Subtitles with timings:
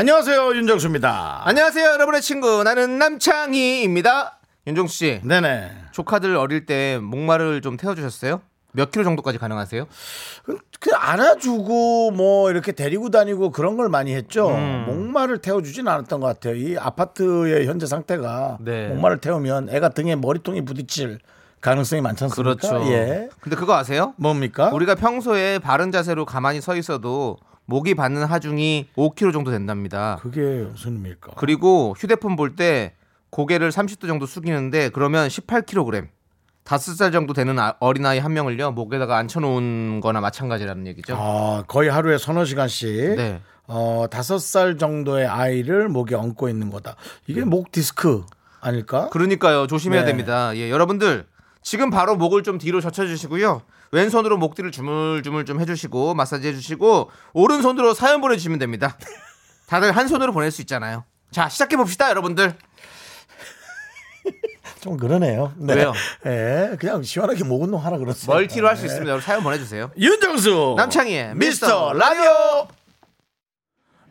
[0.00, 1.42] 안녕하세요 윤정수입니다.
[1.44, 2.62] 안녕하세요, 여러분의 친구.
[2.64, 4.40] 나는 남창희입니다.
[4.66, 5.72] 윤종수 씨, 네네.
[5.92, 8.40] 조카들 어릴 때 목마를 좀 태워주셨어요?
[8.72, 9.86] 몇 킬로 정도까지 가능하세요?
[10.44, 14.48] 그, 그 안아주고 뭐 이렇게 데리고 다니고 그런 걸 많이 했죠.
[14.48, 14.86] 음.
[14.88, 16.54] 목마를 태워주진 않았던 것 같아요.
[16.54, 18.88] 이 아파트의 현재 상태가 네.
[18.88, 21.18] 목마를 태우면 애가 등에 머리통이 부딪힐
[21.60, 22.54] 가능성이 많지 않습니까?
[22.54, 22.90] 그렇죠.
[22.90, 23.28] 예.
[23.38, 24.14] 근데 그거 아세요?
[24.16, 24.70] 뭡니까?
[24.72, 27.36] 우리가 평소에 바른 자세로 가만히 서 있어도
[27.70, 30.18] 목이 받는 하중이 5kg 정도 된답니다.
[30.20, 31.34] 그게 무슨 의미일까?
[31.36, 32.94] 그리고 휴대폰 볼 때
[33.30, 36.08] 고개를 30도 정도 숙이는데 그러면 18kg.
[36.64, 41.14] 5살 정도 되는 아- 어린아이 한 명을요 목에다가 앉혀놓은 거나 마찬가지라는 얘기죠.
[41.16, 43.40] 아, 거의 하루에 서너 시간씩 네.
[43.66, 46.96] 어, 다섯 살 정도의 아이를 목에 얹고 있는 거다.
[47.28, 48.24] 이게 목 디스크
[48.60, 49.08] 아닐까?
[49.10, 50.06] 그러니까요 조심해야 네.
[50.08, 50.54] 됩니다.
[50.56, 51.24] 예, 여러분들
[51.62, 53.62] 지금 바로 목을 좀 뒤로 젖혀주시고요.
[53.92, 58.96] 왼손으로 목 뒤를 주물주물 좀 해주시고 마사지 해주시고 오른손으로 사연 보내주시면 됩니다.
[59.66, 61.04] 다들 한 손으로 보낼 수 있잖아요.
[61.30, 62.54] 자 시작해 봅시다 여러분들.
[64.80, 65.52] 좀 그러네요.
[65.58, 65.74] 네.
[65.74, 65.92] 왜요?
[66.26, 68.32] 예, 그냥 시원하게 목 운동 하라 그렇습니다.
[68.32, 68.86] 멀티로 할수 네.
[68.86, 69.10] 있습니다.
[69.10, 69.90] 여러분 사연 보내주세요.
[69.98, 72.68] 윤정수 남창희의 미스터 라디오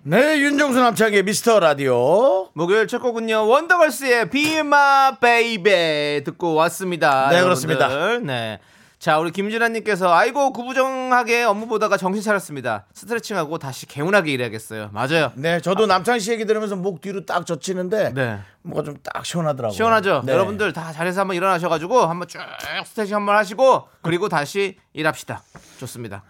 [0.04, 7.30] 네 윤정수 남창희의 미스터 라디오 목요일 첫 곡은요 원더걸스의 Be My Baby 듣고 왔습니다.
[7.30, 7.44] 네, 여러분들.
[7.78, 8.20] 그렇습니다.
[8.20, 8.60] 네.
[9.00, 12.86] 자 우리 김진아님께서 아이고 구부정하게 업무 보다가 정신 차렸습니다.
[12.94, 14.90] 스트레칭하고 다시 개운하게 일해야겠어요.
[14.92, 15.32] 맞아요.
[15.36, 18.40] 네 저도 남창희 씨 얘기 들으면서 목 뒤로 딱 젖히는데 네.
[18.62, 20.24] 뭐가 좀 딱 시원하더라고요 시원하죠.
[20.26, 20.34] 네.
[20.34, 22.40] 여러분들 다 자리에서 한번 일어나셔가지고 한번 쭉
[22.86, 25.44] 스트레칭 한번 하시고 그리고 다시 일합시다.
[25.80, 26.24] 좋습니다.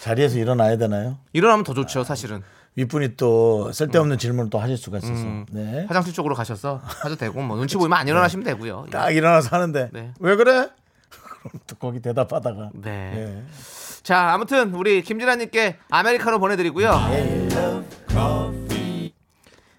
[0.00, 1.18] 자리에서 일어나야 되나요?
[1.34, 2.04] 일어나면 더 좋죠.
[2.04, 2.42] 사실은
[2.76, 5.84] 윗분이 또 쓸데없는 질문을 또 하실 수가 있어서 네.
[5.88, 8.86] 화장실 쪽으로 가셔서 하도 되고 뭐 눈치 보이면 안 일어나시면 되고요.
[8.90, 10.12] 딱 일어나서 하는데 네.
[10.20, 10.70] 왜 그래?
[11.66, 13.12] 또 거기 대답하다가 네.
[13.16, 13.42] 예.
[14.02, 16.90] 자, 아무튼 우리 김진아님께 아메리카노 보내드리고요.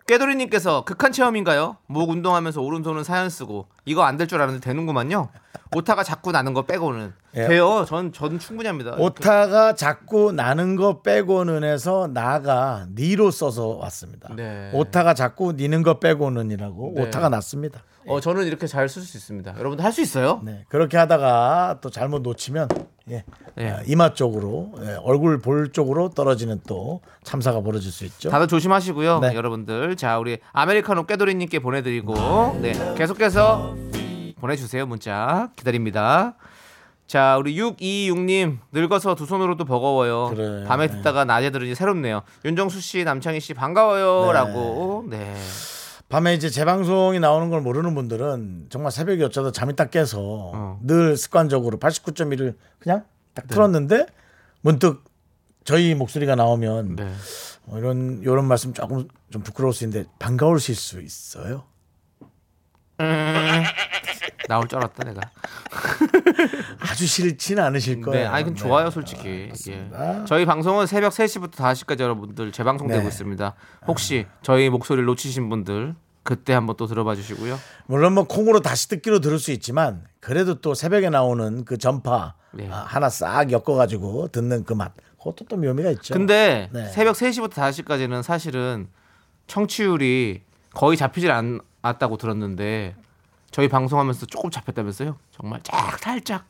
[0.07, 1.77] 깨돌이님께서 극한 체험인가요?
[1.87, 5.29] 목 운동하면서 오른손은 사연 쓰고 이거 안 될 줄 알았는데 되는구만요.
[5.75, 7.47] 오타가 자꾸 나는 거 빼고는 예.
[7.47, 7.85] 돼요.
[7.87, 8.95] 전 전 충분히 합니다.
[8.99, 14.29] 오타가 자꾸 나는 거 빼고는 해서 나가 니로 써서 왔습니다.
[14.35, 14.69] 네.
[14.73, 17.01] 오타가 자꾸 니는 거 빼고는이라고 네.
[17.01, 17.81] 오타가 났습니다.
[18.07, 19.55] 어, 저는 이렇게 잘 쓸 수 있습니다.
[19.57, 20.41] 여러분들 할 수 있어요?
[20.43, 22.67] 네, 그렇게 하다가 또 잘못 놓치면
[23.09, 23.23] 예,
[23.55, 23.71] 네.
[23.71, 28.29] 아, 이마 쪽으로 예, 얼굴 볼 쪽으로 떨어지는 또 참사가 벌어질 수 있죠.
[28.29, 29.33] 다들 조심하시고요, 네.
[29.35, 29.95] 여러분들.
[29.95, 33.75] 자, 우리 아메리카노 깨돌이님께 보내드리고, 네, 계속해서
[34.39, 36.35] 보내주세요 문자 기다립니다.
[37.07, 40.31] 자, 우리 626님 늙어서 두 손으로도 버거워요.
[40.35, 40.63] 그래.
[40.67, 42.21] 밤에 듣다가 낮에 들으니 새롭네요.
[42.43, 45.05] 윤정수 씨, 남창희 씨 반가워요라고.
[45.09, 45.35] 네.
[46.09, 50.79] 밤에 이제 재방송이 나오는 걸 모르는 분들은 정말 새벽에 어쩌다 잠이 딱 깨서 어.
[50.83, 54.05] 늘 습관적으로 89.1을 그냥 딱 틀었는데
[54.61, 55.03] 문득
[55.63, 57.11] 저희 목소리가 나오면 네.
[57.65, 61.63] 어, 이런 이런 말씀 조금 좀 부끄러울 수 있는데 반가우실 수 있어요.
[64.47, 65.21] 나올 줄 알았다 내가.
[66.79, 68.23] 아주 싫지는 않으실 거예요.
[68.23, 68.59] 네, 아니 근 네.
[68.59, 69.51] 좋아요 솔직히.
[69.69, 69.89] 예.
[70.25, 73.07] 저희 방송은 새벽 3시부터 5시까지 여러분들 재방송되고 네.
[73.07, 73.53] 있습니다.
[73.87, 77.59] 혹시 저희 목소리를 놓치신 분들 그때 한번 또 들어봐 주시고요.
[77.85, 82.67] 물론 뭐 콩으로 다시 듣기로 들을 수 있지만 그래도 또 새벽에 나오는 그 전파 네.
[82.71, 86.13] 아, 하나 싹 엮어가지고 듣는 그 맛, 그것도 또 묘미가 있죠.
[86.13, 86.87] 근데 네.
[86.89, 88.87] 새벽 3시부터 5시까지는 사실은
[89.47, 90.41] 청취율이
[90.73, 92.95] 거의 잡히질 않았다고 들었는데
[93.55, 95.15] 저희 방송하면서 조금 잡혔다면서요?
[95.31, 96.43] 정말 쫙 살짝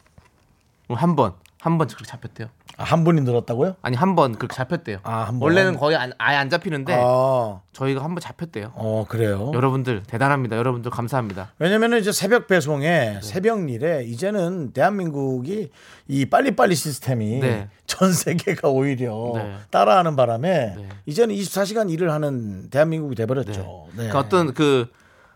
[0.90, 2.48] 한 번, 한 번 그렇게 잡혔대요.
[2.78, 3.76] 아, 한 분이 늘었다고요?
[3.84, 4.98] 아니 한 번 그렇게 잡혔대요.
[5.04, 5.44] 아, 한 번?
[5.50, 8.72] 원래는 거의 안- 아예 안 잡히는데 아, 저희가 한 번 잡혔대요.
[8.74, 9.52] 어 그래요.
[9.54, 10.58] 여러분들 대단합니다.
[10.58, 11.54] 여러분들 감사합니다.
[11.60, 12.56] 왜냐면은 이제 새벽 네.
[12.56, 15.70] 배송에 새벽 일에 이제는 대한민국이
[16.08, 17.70] 이 빨리빨리 시스템이 네.
[17.86, 19.56] 전 세계가 오히려 네.
[19.70, 20.90] 따라하는 바람에 네.
[21.06, 23.90] 이제는 24시간 일을 하는 대한민국이 돼 버렸죠.
[23.96, 24.10] 네.
[24.10, 24.88] 그 어떤 그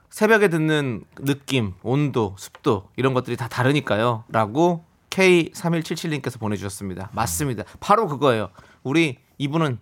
[0.09, 4.25] 새벽에 듣는 느낌, 온도, 습도 이런 것들이 다 다르니까요.
[4.29, 7.09] 라고 K3177님께서 보내주셨습니다.
[7.13, 7.63] 맞습니다.
[7.79, 8.49] 바로 그거예요.
[8.83, 9.79] 우리 이분은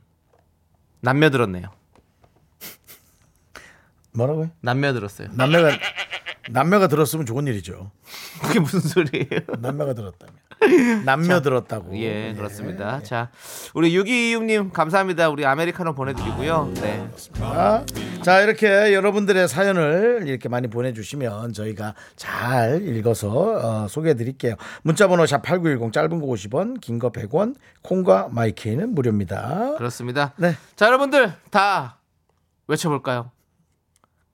[1.02, 1.70] 남매 들었네요.
[4.14, 4.50] 뭐라고요?
[4.62, 5.30] 남매 들었어요.
[5.34, 5.78] 남매가
[6.50, 7.92] 남매가 들었으면 좋은 일이죠.
[8.42, 9.28] 그게 무슨 소리예요?
[9.60, 11.04] 남매가 들었다면.
[11.06, 11.96] 남녀 들었다고.
[12.00, 13.02] 예, 그렇습니다.
[13.04, 13.30] 자,
[13.76, 15.30] 우리 6226님 감사합니다.
[15.30, 16.72] 우리 아메리카노 보내드리고요.
[16.76, 17.08] 네.
[17.34, 17.86] 자,
[18.24, 23.30] 자, 이렇게 여러분들의 사연을 이렇게 많이 보내주시면 저희가 잘 읽어서
[23.84, 24.56] 어, 소개해드릴게요.
[24.84, 29.76] 문자번호 샵8910 짧은 거 50원, 긴 거 100원, 콩과 마이케이는 무료입니다.
[29.78, 30.34] 그렇습니다.
[30.38, 30.56] 네.
[30.76, 32.00] 자, 여러분들 다
[32.68, 33.32] 외쳐볼까요?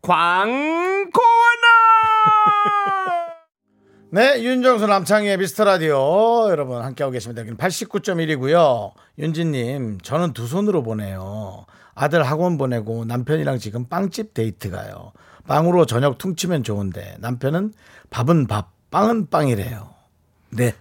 [0.02, 1.63] 광고나!
[4.12, 7.42] 네, 윤정수 남창희의 미스터 라디오 여러분 함께하고 계십니다.
[7.42, 8.92] 여기는 89.1이고요.
[9.18, 11.66] 윤진님, 저는 두 손으로 보내요.
[11.96, 15.14] 아들 학원 보내고 남편이랑 지금 빵집 데이트 가요.
[15.48, 17.74] 빵으로 저녁 퉁치면 좋은데 남편은
[18.12, 19.90] 밥은 밥, 빵은 빵이래요.
[20.52, 20.76] 네,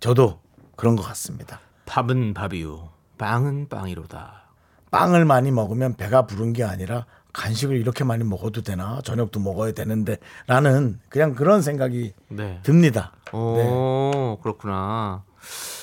[0.00, 0.40] 저도
[0.74, 1.60] 그런 것 같습니다.
[1.84, 2.88] 밥은 밥이요.
[3.18, 4.48] 빵은 빵이로다.
[4.90, 9.00] 빵을 많이 먹으면 배가 부른 게 아니라 간식을 이렇게 많이 먹어도 되나?
[9.04, 10.16] 저녁도 먹어야 되는데
[10.46, 12.60] 라는 그냥 그런 생각이 네.
[12.62, 13.12] 듭니다.
[13.32, 15.24] 오, 그렇구나.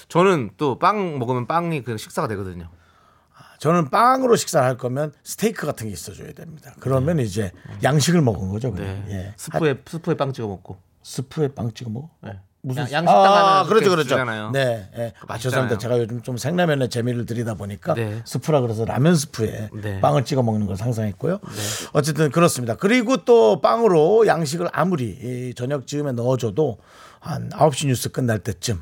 [0.09, 2.69] 저는 또 빵 먹으면 빵이 그 식사가 되거든요.
[3.59, 6.73] 저는 빵으로 식사를 할 거면 스테이크 같은 게 있어줘야 됩니다.
[6.79, 7.51] 그러면 이제
[7.83, 8.71] 양식을 먹은 거죠.
[8.71, 9.05] 그냥.
[9.07, 9.13] 네.
[9.13, 9.33] 예.
[9.37, 10.77] 스프에 스프에 빵 찍어 먹고.
[11.03, 12.09] 스프에 빵 찍어 먹어?
[12.21, 12.39] 네.
[12.65, 13.27] 무슨 양- 스- 양식당 아,
[13.59, 14.09] 하면 그렇죠, 그렇게 그렇죠.
[14.09, 14.51] 주잖아요.
[14.51, 15.13] 네, 예.
[15.27, 15.77] 아, 죄송합니다.
[15.77, 18.21] 제가 요즘 좀 생라면에 재미를 들이다 보니까 네.
[18.25, 20.01] 스프라 그래서 라면 스프에 네.
[20.01, 21.39] 빵을 찍어 먹는 걸 상상했고요.
[21.93, 22.75] 어쨌든 그렇습니다.
[22.75, 26.79] 그리고 또 빵으로 양식을 아무리 이 저녁 즈음에 넣어줘도
[27.19, 28.81] 한 9시 뉴스 끝날 때쯤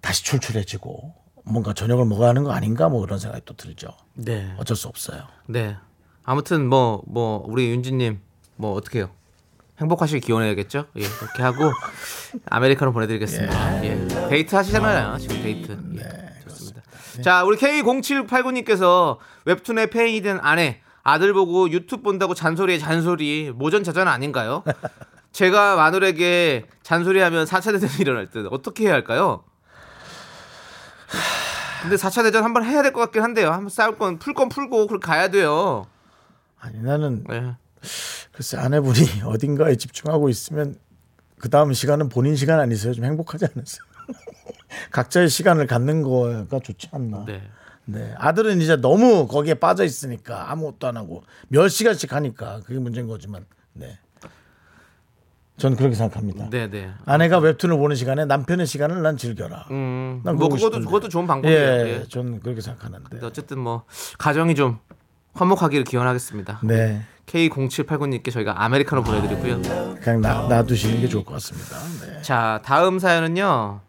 [0.00, 1.14] 다시 출출해지고
[1.44, 3.88] 뭔가 저녁을 먹어야 하는 거 아닌가 뭐 그런 생각이 또 들죠.
[4.14, 4.54] 네.
[4.58, 5.22] 어쩔 수 없어요.
[5.48, 5.76] 네.
[6.24, 8.20] 아무튼 뭐뭐 우리 윤지님
[8.56, 9.10] 뭐 어떻게 해요?
[9.80, 10.86] 행복하시길 기원해야겠죠?
[10.96, 11.72] 예, 그렇게 하고
[12.50, 13.84] 아메리카노 보내드리겠습니다.
[13.84, 14.06] 예.
[14.28, 15.78] 데이트 하시잖아요, 지금 데이트.
[15.98, 16.82] 예, 좋습니다.
[17.22, 24.62] 자, 우리 K0789님께서 웹툰의 폐인이 된 아내, 아들 보고 유튜브 본다고 잔소리에 잔소리, 모전자전 아닌가요?
[25.32, 29.42] 제가 마누라에게 잔소리하면 4차 대전이 일어날 듯 어떻게 해야 할까요?
[31.82, 33.50] 근데 4차 대전 한번 해야 될 것 같긴 한데요.
[33.50, 35.86] 한번 싸울 건 풀 건 풀고 그렇게 가야 돼요.
[36.60, 37.56] 아니 나는 네.
[38.32, 40.76] 글쎄 아내분이 어딘가에 집중하고 있으면
[41.38, 42.92] 그 다음 시간은 본인 시간 아니세요?
[42.94, 43.82] 좀 행복하지 않으세요?
[44.92, 47.24] 각자의 시간을 갖는 거가 좋지 않나.
[47.26, 47.42] 네.
[47.84, 48.14] 네.
[48.16, 53.44] 아들은 이제 너무 거기에 빠져 있으니까 아무것도 안 하고 몇 시간씩 하니까 그게 문제인 거지만
[53.72, 53.98] 네.
[55.58, 56.48] 전 그렇게 생각합니다.
[56.50, 56.90] 네, 네.
[57.04, 59.66] 아내가 웹툰을 보는 시간에 남편의 시간을 난 즐겨라.
[59.70, 60.86] 음, 난 뭐 그것도 싶은데.
[60.86, 61.60] 그것도 좋은 방법이에요.
[61.60, 62.04] 예, 예.
[62.08, 63.24] 전 그렇게 생각하는데.
[63.24, 63.84] 어쨌든 뭐
[64.18, 64.78] 가정이 좀
[65.34, 66.60] 화목하기를 기원하겠습니다.
[66.64, 67.02] 네.
[67.32, 69.62] K0789님께 저희가 아메리카노 보내드리고요.
[70.00, 71.76] 그냥 놔, 놔두시는 게 좋을 것 같습니다.
[72.06, 72.22] 네.
[72.22, 73.80] 자, 다음 사연은요.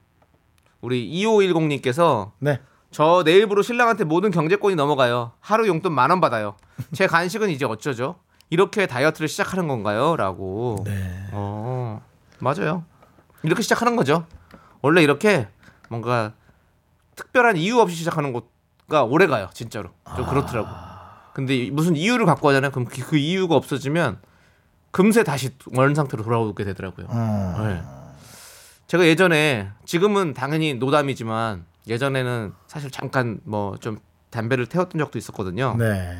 [0.81, 2.61] 우리 2510님께서 네.
[2.91, 5.31] 저 내일부로 신랑한테 모든 경제권이 넘어가요.
[5.39, 6.55] 하루 용돈 만 원 받아요.
[6.93, 8.15] 제 간식은 이제 어쩌죠?
[8.49, 10.15] 이렇게 다이어트를 시작하는 건가요?
[10.15, 10.77] 라고.
[10.85, 11.27] 네.
[11.31, 12.01] 어,
[12.39, 12.85] 맞아요.
[13.41, 14.25] 이렇게 시작하는 거죠.
[14.81, 15.47] 원래 이렇게
[15.89, 16.33] 뭔가
[17.15, 19.49] 특별한 이유 없이 시작하는 것가 오래 가요.
[19.53, 19.89] 진짜로.
[20.15, 20.67] 좀 그렇더라고.
[21.33, 22.71] 근데 이- 무슨 이유를 갖고 하잖아요.
[22.71, 24.19] 그럼 그, 그 이유가 없어지면
[24.91, 27.07] 금세 다시 원 상태로 돌아오게 되더라고요.
[27.09, 27.63] 음.
[27.67, 27.81] 네.
[28.87, 33.97] 제가 예전에 지금은 당연히 노담이지만 예전에는 사실 잠깐 뭐 좀
[34.29, 35.75] 담배를 태웠던 적도 있었거든요.
[35.77, 36.17] 네.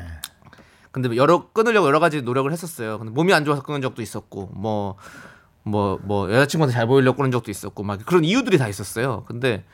[0.92, 2.98] 근데 여러 끊으려고 여러 가지 노력을 했었어요.
[2.98, 4.96] 근데 몸이 안 좋아서 끊은 적도 있었고 뭐
[5.64, 9.24] 뭐뭐 여자친구한테 잘 보이려고 끊은 적도 있었고 막 그런 이유들이 다 있었어요.
[9.24, 9.64] 근데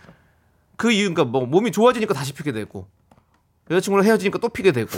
[0.76, 2.86] 그 이유가 뭐 몸이 좋아지니까 다시 피게 되고
[3.70, 4.90] 여자친구랑 헤어지니까 또 피게 되고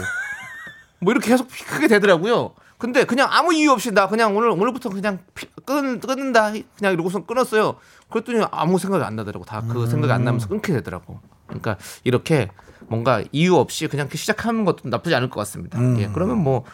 [1.03, 2.55] 뭐 이렇게 계속 피- 크게 되더라고요.
[2.79, 7.25] 근데 그냥 아무 이유 없이 나 그냥 오늘 오늘부터 그냥 피, 끊 끊는다 그냥 이러고서
[7.27, 7.77] 끊었어요.
[8.11, 9.45] 그랬더니 아무 생각이 안 나더라고.
[9.45, 11.21] 다 그 생각이 안 나면서 끊게 되더라고.
[11.47, 12.49] 그러니까 이렇게
[12.89, 15.79] 뭔가 이유 없이 그냥 시작하는 것도 나쁘지 않을 것 같습니다.
[16.01, 16.65] 예, 그러면 뭐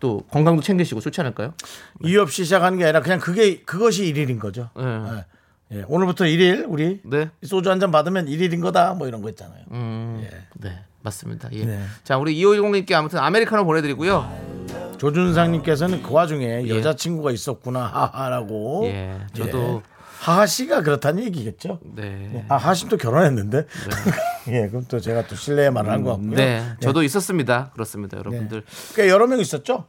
[0.00, 1.54] 또 건강도 챙기시고 좋지 않을까요?
[2.02, 4.68] 이유 없이 시작하는 게 아니라 그냥 그게 그것이 일일인 거죠.
[4.78, 4.82] 예.
[4.82, 5.24] 예.
[5.72, 5.84] 예.
[5.88, 7.30] 오늘부터 일일 우리 네.
[7.44, 9.62] 소주 한 잔 받으면 일일인 거다 뭐 이런 거 있잖아요.
[9.70, 11.48] 음, 네, 맞습니다.
[11.52, 11.64] 예.
[11.64, 11.80] 네.
[12.04, 14.58] 자, 우리 2510님께 아무튼 아메리카노 보내드리고요.
[14.98, 16.68] 조준상님께서는 그 와중에 예.
[16.68, 18.82] 여자친구가 있었구나 하하라고.
[18.86, 19.82] 예, 저도
[20.18, 21.78] 하하 씨가 그렇다는 얘기겠죠.
[21.94, 22.44] 네.
[22.48, 23.64] 아, 하하 씨도 결혼했는데.
[24.48, 26.36] 예, 그럼 또 제가 또 실례의 말을 한것 같고요.
[26.36, 27.70] 네, 저도 있었습니다.
[27.72, 28.64] 그렇습니다, 여러분들.
[28.96, 29.86] 꽤 여러 명 있었죠?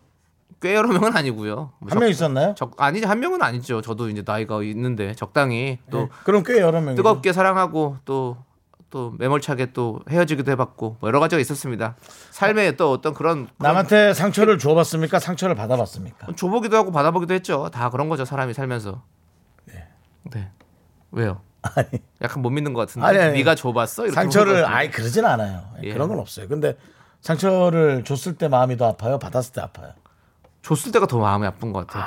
[0.62, 1.72] 꽤 여러 명은 아니고요.
[1.80, 2.54] 뭐 한명 있었나요?
[2.56, 3.82] 적, 아니 한 명은 아니죠.
[3.82, 6.08] 저도 이제 나이가 있는데 적당히 또 네.
[6.24, 6.96] 그럼 꽤 여러 명.
[6.96, 8.52] 뜨겁게 사랑하고 또
[8.92, 11.96] 또 매몰차게 또 헤어지기도 해봤고 뭐 여러 가지가 있었습니다.
[12.30, 15.18] 삶에 또 어떤 그런, 그런 남한테 상처를 줘봤습니까?
[15.18, 16.28] 상처를 받아봤습니까?
[16.36, 17.70] 줘보기도 하고 받아보기도 했죠.
[17.74, 18.26] 다 그런 거죠.
[18.26, 19.02] 사람이 살면서.
[20.24, 20.52] 네.
[21.12, 21.42] 왜요?
[21.62, 21.88] 아니,
[22.22, 23.08] 약간 못 믿는 것 같은데.
[23.08, 23.38] 아니, 아니.
[23.40, 24.04] 네가 줘봤어?
[24.04, 24.66] 이렇게 상처를.
[24.66, 25.64] 아예 그러진 않아요.
[25.84, 25.94] 예, 예.
[25.94, 26.48] 그런 건 없어요.
[26.48, 26.78] 근데
[27.22, 29.18] 상처를 줬을 때 마음이 더 아파요.
[29.20, 29.94] 받았을 때 아파요.
[30.62, 32.06] 줬을 때가 더 마음이 아픈 것 같아요.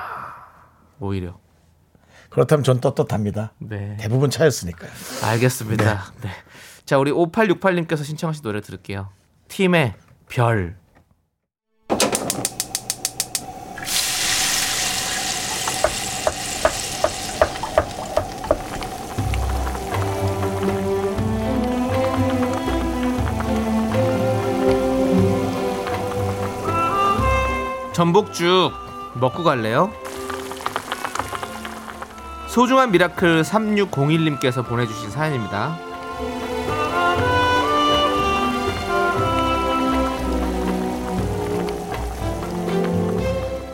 [1.01, 1.39] 오히려.
[2.31, 3.53] 그렇다면 전 떳떳합니다.
[3.59, 3.97] 네.
[3.99, 4.91] 대부분 차였으니까요.
[5.25, 6.13] 알겠습니다.
[6.23, 6.31] 네.
[6.85, 9.11] 자, 우리 5868님께서 신청하신 노래 들을게요.
[9.49, 9.95] 팀의
[10.29, 10.77] 별.
[27.95, 28.73] 전복죽
[29.15, 29.93] 먹고 갈래요?
[32.49, 35.79] 소중한 미라클 3601님께서 보내주신 사연입니다.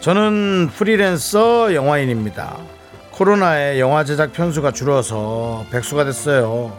[0.00, 2.56] 저는 프리랜서 영화인입니다.
[3.12, 6.72] 코로나에 영화 제작 편수가 줄어서 백수가 됐어요.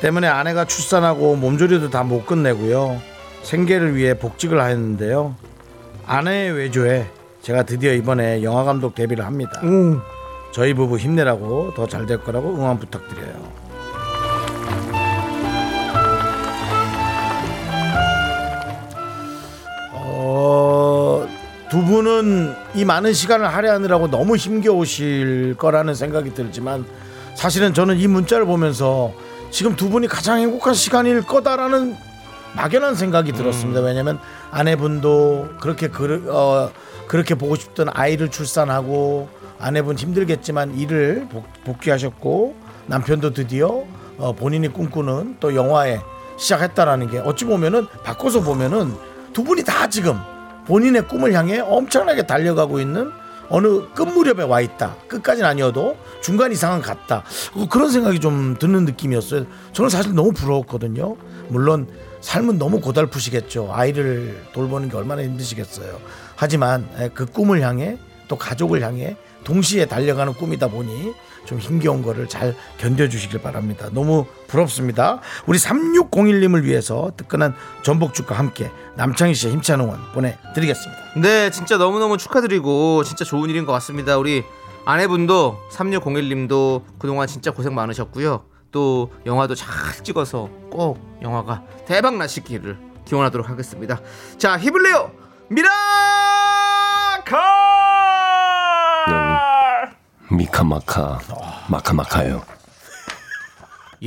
[0.00, 3.00] 때문에 아내가 출산하고 몸조리도 다 못 끝내고요.
[3.42, 5.36] 생계를 위해 복직을 하였는데요.
[6.10, 7.06] 아내의 외조에
[7.40, 9.52] 제가 드디어 이번에 영화 감독 데뷔를 합니다.
[10.52, 13.48] 저희 부부 힘내라고 더 잘 될 거라고 응원 부탁드려요.
[19.92, 21.26] 어,
[21.70, 26.84] 두 분은 이 많은 시간을 할애하느라고 너무 힘겨우실 거라는 생각이 들지만
[27.34, 29.12] 사실은 저는 이 문자를 보면서
[29.50, 31.96] 지금 두 분이 가장 행복한 시간일 거다라는
[32.56, 33.80] 막연한 생각이 들었습니다.
[33.80, 34.18] 왜냐하면
[34.50, 36.70] 아내분도 그렇게 그, 어,
[37.06, 39.28] 그렇게 보고 싶던 아이를 출산하고
[39.58, 43.84] 아내분 힘들겠지만 일을 복, 복귀하셨고 남편도 드디어
[44.18, 46.00] 어, 본인이 꿈꾸는 또 영화에
[46.36, 48.94] 시작했다라는 게 어찌 보면은 바꿔서 보면은
[49.32, 50.18] 두 분이 다 지금
[50.66, 53.10] 본인의 꿈을 향해 엄청나게 달려가고 있는
[53.48, 54.94] 어느 끝 무렵에 와 있다.
[55.08, 57.24] 끝까지는 아니어도 중간 이상은 갔다.
[57.54, 59.44] 어, 그런 생각이 좀 드는 느낌이었어요.
[59.72, 61.16] 저는 사실 너무 부러웠거든요.
[61.48, 61.88] 물론
[62.20, 63.70] 삶은 너무 고달프시겠죠.
[63.72, 65.98] 아이를 돌보는 게 얼마나 힘드시겠어요.
[66.36, 67.98] 하지만 에, 그 꿈을 향해
[68.28, 71.12] 또 가족을 향해 동시에 달려가는 꿈이다 보니
[71.44, 73.88] 좀 힘겨운 거를 잘 견뎌주시길 바랍니다.
[73.92, 75.20] 너무 부럽습니다.
[75.46, 81.02] 우리 3601님을 위해서 뜨끈한 전복죽과 함께 남창희 씨의 힘찬 응원 보내드리겠습니다.
[81.16, 84.18] 네, 진짜 너무너무 축하드리고 진짜 좋은 일인 것 같습니다.
[84.18, 84.44] 우리
[84.84, 88.49] 아내분도 3601님도 그동안 진짜 고생 많으셨고요.
[88.72, 89.70] 또 영화도 잘
[90.02, 94.00] 찍어서 꼭 영화가 대박 나시기를 기원하도록 하겠습니다.
[94.38, 95.10] 자, 내요!
[95.48, 95.70] 미라클!
[100.30, 101.18] 미카마카
[101.68, 102.59] 마카마카요.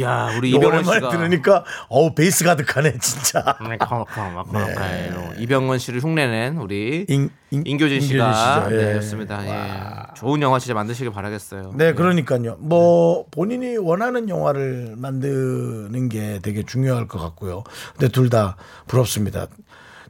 [0.02, 3.44] 야, 우리 이병헌 씨가 들으니까 어우 베이스 가득하네 진짜.
[3.62, 5.34] 미카마카 마카마카예요.
[5.38, 8.68] 이병헌 씨를 흉내낸 우리 인, 인, 인 교진 씨가.
[8.72, 8.76] 예.
[8.76, 9.46] 네, 였습니다.
[9.46, 10.14] 예.
[10.16, 11.74] 좋은 영화 진짜 만드시길 바라겠어요.
[11.76, 12.58] 네, 그러니까요.
[12.60, 17.64] 뭐 본인이 원하는 영화를 만드는 게 되게 중요할 것 같고요.
[17.98, 18.56] 근데 둘 다
[18.88, 19.46] 부럽습니다.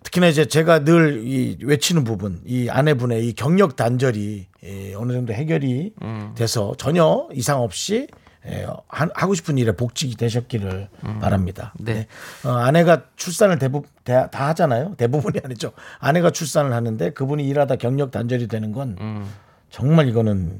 [0.04, 5.34] 특히나 이제 제가 늘 이 외치는 부분, 이 아내분의 이 경력 단절이 예, 어느 정도
[5.34, 5.94] 해결이
[6.36, 8.08] 돼서 전혀 이상 없이
[8.48, 10.90] 예, 하- 하고 싶은 일에 복직이 되셨기를
[11.22, 11.74] 바랍니다.
[11.80, 12.08] 네.
[12.46, 14.96] 어, 아내가 출산을 대부분 다, 다 하잖아요.
[14.98, 15.72] 대부분이 아니죠.
[16.00, 19.26] 아내가 출산을 하는데 그분이 일하다 경력 단절이 되는 건
[19.70, 20.60] 정말 이거는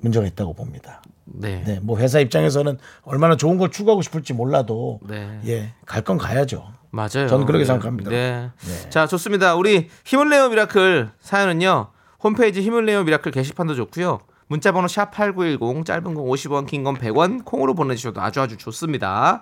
[0.00, 1.00] 문제가 있다고 봅니다.
[1.24, 1.62] 네.
[1.64, 5.40] 네, 뭐 회사 입장에서는 얼마나 좋은 걸 추구하고 싶을지 몰라도 네.
[5.46, 6.66] 예, 갈 건 가야죠.
[6.90, 7.28] 맞아요.
[7.28, 7.66] 저는 그렇게 네.
[7.66, 8.10] 생각합니다.
[8.10, 8.50] 네.
[8.90, 9.54] 자, 좋습니다.
[9.54, 11.86] 우리 힘을 내요 미라클 사연은요.
[12.22, 14.18] 홈페이지 힘을 내요 미라클 게시판도 좋고요.
[14.52, 19.40] 문자 번호 샵8910 짧은 건 50원, 긴 건 100원 콩으로 보내 주셔도 아주 아주 좋습니다.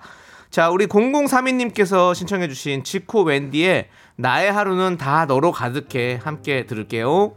[0.50, 7.35] 자, 우리 0032 님께서 신청해 주신 지코 웬디의 나의 하루는 다 너로 가득해 함께 들을게요.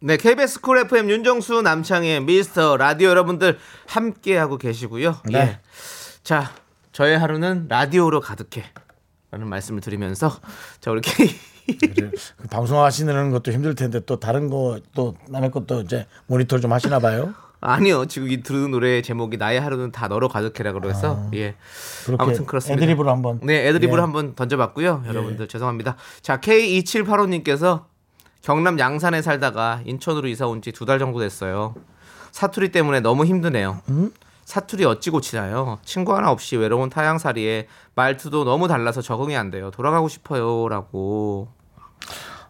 [0.00, 5.16] 네, KBS 쿨 FM 윤정수 남창의 미스터 라디오 여러분들 함께 하고 계시고요.
[5.24, 5.38] 네.
[5.38, 5.60] 예.
[6.22, 6.52] 자,
[6.92, 8.64] 저의 하루는 라디오로 가득해.
[9.32, 10.38] 라는 말씀을 드리면서
[10.78, 11.30] 자, 우리 K
[11.66, 16.72] 그래, 그 방송하시는 것도 힘들 텐데 또 다른 거 또 남의 것도 이제 모니터 좀
[16.72, 17.34] 하시나 봐요.
[17.60, 18.04] 아니요.
[18.06, 21.54] 지금 이 들은 노래 제목이 나의 하루는 다 너로 가득해라 그래서 예.
[22.04, 22.82] 그렇게 아무튼 그렇습니다.
[22.82, 23.40] 애드립으로 한번.
[23.42, 24.02] 네, 애드립으로 예.
[24.02, 25.02] 한번 던져 봤고요.
[25.06, 25.96] 여러분들 죄송합니다.
[26.22, 27.86] 자, K2785 님께서
[28.42, 31.74] 경남 양산에 살다가 인천으로 이사 온 지 두 달 정도 됐어요.
[32.30, 33.80] 사투리 때문에 너무 힘드네요.
[34.44, 35.78] 사투리 어찌 고치나요?
[35.84, 39.70] 친구 하나 없이 외로운 타향살이에 말투도 너무 달라서 적응이 안 돼요.
[39.72, 41.48] 돌아가고 싶어요라고.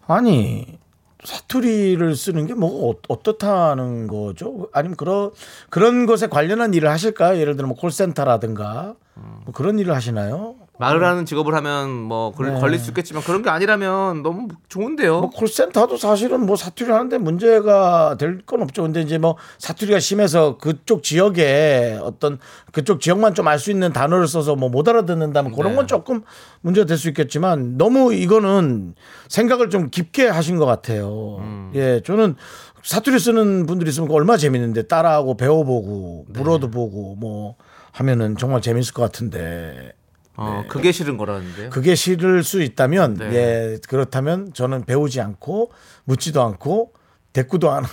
[0.07, 0.79] 아니
[1.25, 4.69] 사투리를 쓰는 게 뭐 어떻다는 거죠?
[4.73, 5.33] 아니면 그런
[5.71, 7.39] 그런 것에 관련한 일을 하실까요?
[7.41, 10.57] 예를 들어 뭐 콜센터라든가 뭐 그런 일을 하시나요?
[10.79, 12.61] 말을 하는 직업을 하면 뭐 걸, 네.
[12.61, 15.21] 걸릴 수 있겠지만 그런 게 아니라면 너무 좋은데요.
[15.21, 18.83] 뭐 콜센터도 사실은 뭐 사투리 하는데 문제가 될 건 없죠.
[18.83, 22.39] 근데 이제 뭐 사투리가 심해서 그쪽 지역에 어떤
[22.73, 25.77] 그쪽 지역만 좀 알 수 있는 단어를 써서 뭐 못 알아듣는다면 그런 네.
[25.77, 26.23] 건 조금
[26.61, 28.95] 문제가 될 수 있겠지만 너무 이거는
[29.29, 31.39] 생각을 좀 깊게 하신 것 같아요.
[31.41, 31.73] 음.
[31.75, 32.37] 예, 저는
[32.83, 36.39] 사투리 쓰는 분들이 있으면 얼마나 재밌는데 따라하고 배워보고 네.
[36.39, 37.55] 물어도 보고 뭐
[37.97, 39.93] 하면은 정말 재밌을 것 같은데
[40.37, 41.71] 어, 그게 싫은 거라는데요.
[41.71, 43.33] 그게 싫을 수 있다면 네.
[43.35, 45.73] 예 그렇다면 저는 배우지 않고
[46.05, 46.93] 묻지도 않고
[47.33, 47.85] 대꾸도 안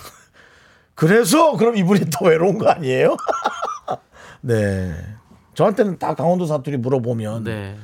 [0.94, 3.16] 그래서 그럼 이분이 더 외로운 거 아니에요?
[4.42, 4.94] 네
[5.54, 7.78] 저한테는 다 강원도 사투리 물어보면 네.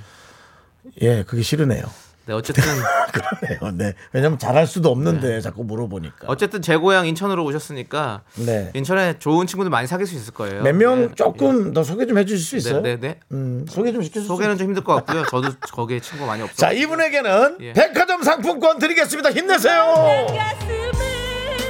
[1.01, 1.85] 예 그게 싫으네요
[2.31, 2.63] 네, 어쨌든
[3.13, 8.71] 그러네요 네 왜냐면 잘할 수도 없는데 자꾸 물어보니까 어쨌든 제 고향 인천으로 오셨으니까 네.
[8.75, 10.63] 인천에 좋은 친구들 많이 사귈 수 있을 거예요.
[10.63, 11.15] 몇명 네.
[11.17, 12.83] 조금 더 소개 좀 해주실 수 있어요?
[12.83, 13.21] 네, 네, 네.
[13.33, 14.29] 음, 소개 좀 시켜 주세요.
[14.29, 15.25] 소개는 좀 힘들 것 같고요.
[15.25, 16.57] 저도 거기에 친구가 많이 없어요.
[16.57, 17.73] 자 이분에게는 예.
[17.73, 19.33] 백화점 상품권 드리겠습니다.
[19.33, 20.27] 힘내세요.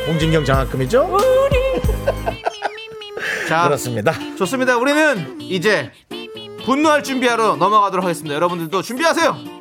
[0.09, 1.17] 홍진경 장학금이죠?
[3.49, 4.13] 자, 그렇습니다.
[4.37, 4.77] 좋습니다.
[4.77, 5.91] 우리는 이제
[6.67, 8.35] 분노할 준비하러 넘어가도록 하겠습니다.
[8.35, 9.61] 여러분들도 준비하세요.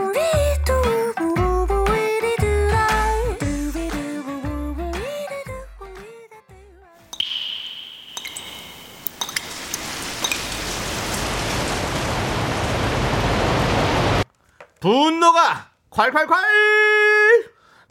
[14.81, 16.33] 분노가 콸콸콸!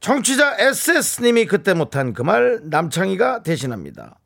[0.00, 4.16] 청취자 SS님이 그때 못한 그 말 남창희가 대신합니다.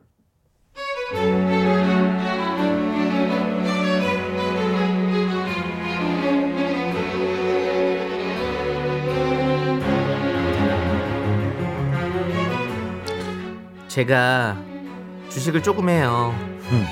[13.88, 14.56] 제가
[15.28, 16.34] 주식을 조금 해요.
[16.70, 16.86] 음.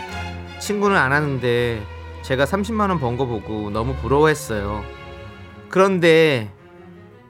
[0.60, 1.82] 친구는 안 하는데
[2.22, 4.84] 제가 30만 원 번 거 보고 너무 부러워했어요.
[5.72, 6.52] 그런데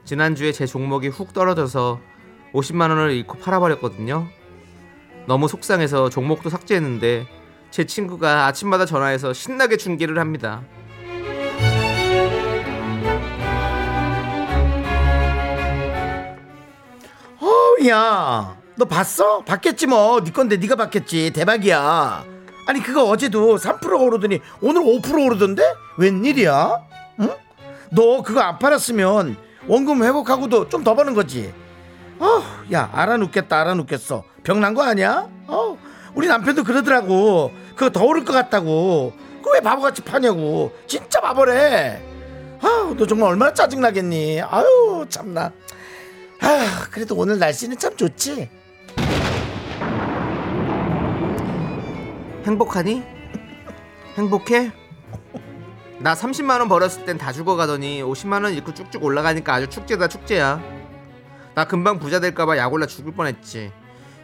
[0.03, 2.01] 지난주에 제 종목이 훅 떨어져서
[2.53, 4.27] 50만 원을 잃고 팔아버렸거든요.
[5.27, 7.25] 너무 속상해서 종목도 삭제했는데
[7.71, 10.61] 제 친구가 아침마다 전화해서 신나게 중계를 합니다.
[17.39, 19.45] 어, 야, 너 봤어?
[19.45, 20.21] 봤겠지 뭐.
[20.21, 21.31] 네 건데 네가 봤겠지.
[21.31, 22.25] 대박이야.
[22.67, 25.63] 아니 그거 어제도 3% 오르더니 오늘 5% 오르던데?
[25.97, 26.91] 웬일이야?
[27.93, 27.95] 응?
[27.95, 31.53] 너 그거 안 팔았으면 원금 회복하고도 좀 더 버는 거지.
[32.19, 32.41] 어,
[32.73, 34.23] 야 알아눕겠다 알아눕겠어.
[34.43, 35.27] 병난 거 아니야?
[35.47, 35.77] 어,
[36.15, 37.51] 우리 남편도 그러더라고.
[37.75, 39.13] 그거 더 오를 것 같다고.
[39.43, 40.71] 그 왜 바보같이 파냐고.
[40.87, 42.01] 진짜 바보래.
[42.61, 44.41] 아, 너 정말 얼마나 짜증 나겠니?
[44.41, 45.51] 아유 참나.
[46.41, 48.49] 아, 그래도 오늘 날씨는 참 좋지.
[52.45, 53.03] 행복하니?
[54.17, 54.71] 행복해?
[56.03, 60.61] 나 30만 원 벌었을 땐 다 죽어가더니 50만 원 잃고 쭉쭉 올라가니까 아주 축제다 축제야.
[61.55, 63.71] 나 금방 부자 될까봐 약올라 죽을 뻔했지.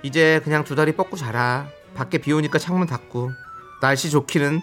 [0.04, 1.68] 이제 그냥 두 다리 뻗고 자라.
[1.96, 3.32] 밖에 비 오니까 창문 닫고.
[3.82, 4.60] 날씨 좋기는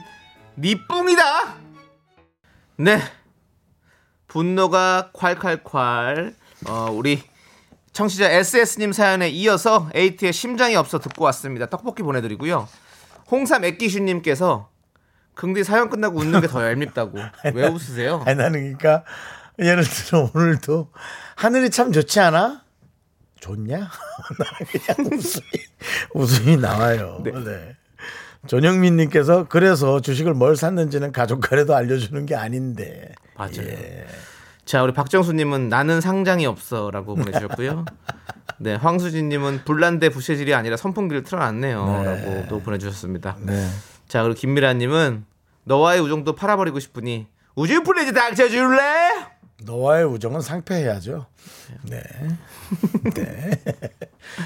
[0.59, 1.55] 니 뿡이다.
[2.77, 3.01] 네.
[4.29, 6.35] 분노가 콸콸콸.
[6.69, 7.23] 어, 우리
[7.93, 11.65] 청취자 SS님 사연에 이어서 에이트의 심장이 없어 듣고 왔습니다.
[11.67, 12.69] 떡볶이 보내드리고요.
[13.31, 14.69] 홍삼 액기슈님께서
[15.37, 17.19] 긍디 사연 끝나고 웃는 게 더 얄밉다고.
[17.55, 18.23] 왜 웃으세요?
[18.27, 19.05] 아니 나는 그러니까
[19.59, 20.91] 예를 들어 오늘도
[21.37, 22.63] 하늘이 참 좋지 않아?
[23.41, 23.89] 좋냐?
[24.97, 25.47] 그냥 웃음이
[26.15, 27.23] 웃음이 나와요.
[27.25, 27.77] 네.
[28.49, 33.13] 전영민 님께서 그래서 주식을 뭘 샀는지는 가족 간에도 알려주는 게 아닌데.
[33.37, 33.63] 맞아요.
[33.69, 34.07] 예.
[34.65, 37.85] 자, 우리 박정수 님은 나는 상장이 없어 라고 보내주셨고요.
[38.59, 43.37] 네, 황수진 님은 불난데 부채질이 아니라 선풍기를 틀어놨네요라고 또 보내주셨습니다.
[43.41, 43.69] 네.
[44.09, 45.25] 자, 그리고 김미라님은
[45.65, 49.27] 너와의 우정도 팔아버리고 싶으니 would you please 닥쳐줄래?
[49.65, 51.27] 너와의 우정은 상폐해야죠.
[51.89, 52.03] 네.
[53.15, 53.51] 네.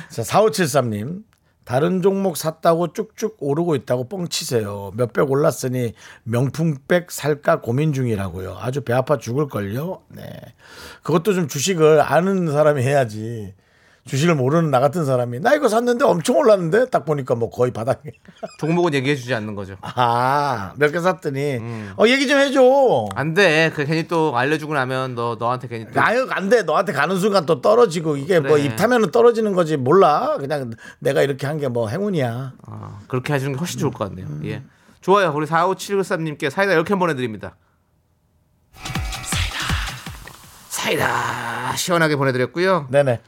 [0.08, 1.24] 자, 4573님.
[1.64, 4.92] 다른 종목 샀다고 쭉쭉 오르고 있다고 뻥치세요.
[4.96, 5.94] 몇백 올랐으니
[6.24, 8.56] 명품백 살까 고민 중이라고요.
[8.58, 10.02] 아주 배 아파 죽을걸요.
[10.08, 10.24] 네.
[11.04, 13.54] 그것도 좀 주식을 아는 사람이 해야지.
[14.10, 18.10] 주식을 모르는 나 같은 사람이 나 이거 샀는데 엄청 올랐는데 딱 보니까 뭐 거의 바닥에
[18.58, 19.76] 종목은 얘기해주지 않는 거죠.
[19.82, 21.92] 아 몇 개 샀더니 음.
[21.96, 23.70] 어 얘기 좀 해줘 안 돼.
[23.72, 27.60] 그 괜히 또 알려주고 나면 너 너한테 괜히 또 아유 안돼 너한테 가는 순간 또
[27.60, 28.64] 떨어지고 이게 뭐 그래.
[28.64, 33.52] 입 타면은 떨어지는 거지 몰라 그냥 내가 이렇게 한 게 뭐 행운이야 어, 그렇게 해주는
[33.52, 34.26] 게 훨씬 좋을 것 같네요.
[34.46, 34.64] 예.
[35.02, 35.32] 좋아요.
[35.36, 37.54] 우리 45793님께 사이다 이렇게 보내드립니다.
[38.74, 39.56] 사이다.
[40.68, 41.76] 사이다.
[41.76, 42.88] 시원하게 보내드렸고요.
[42.90, 43.20] 네네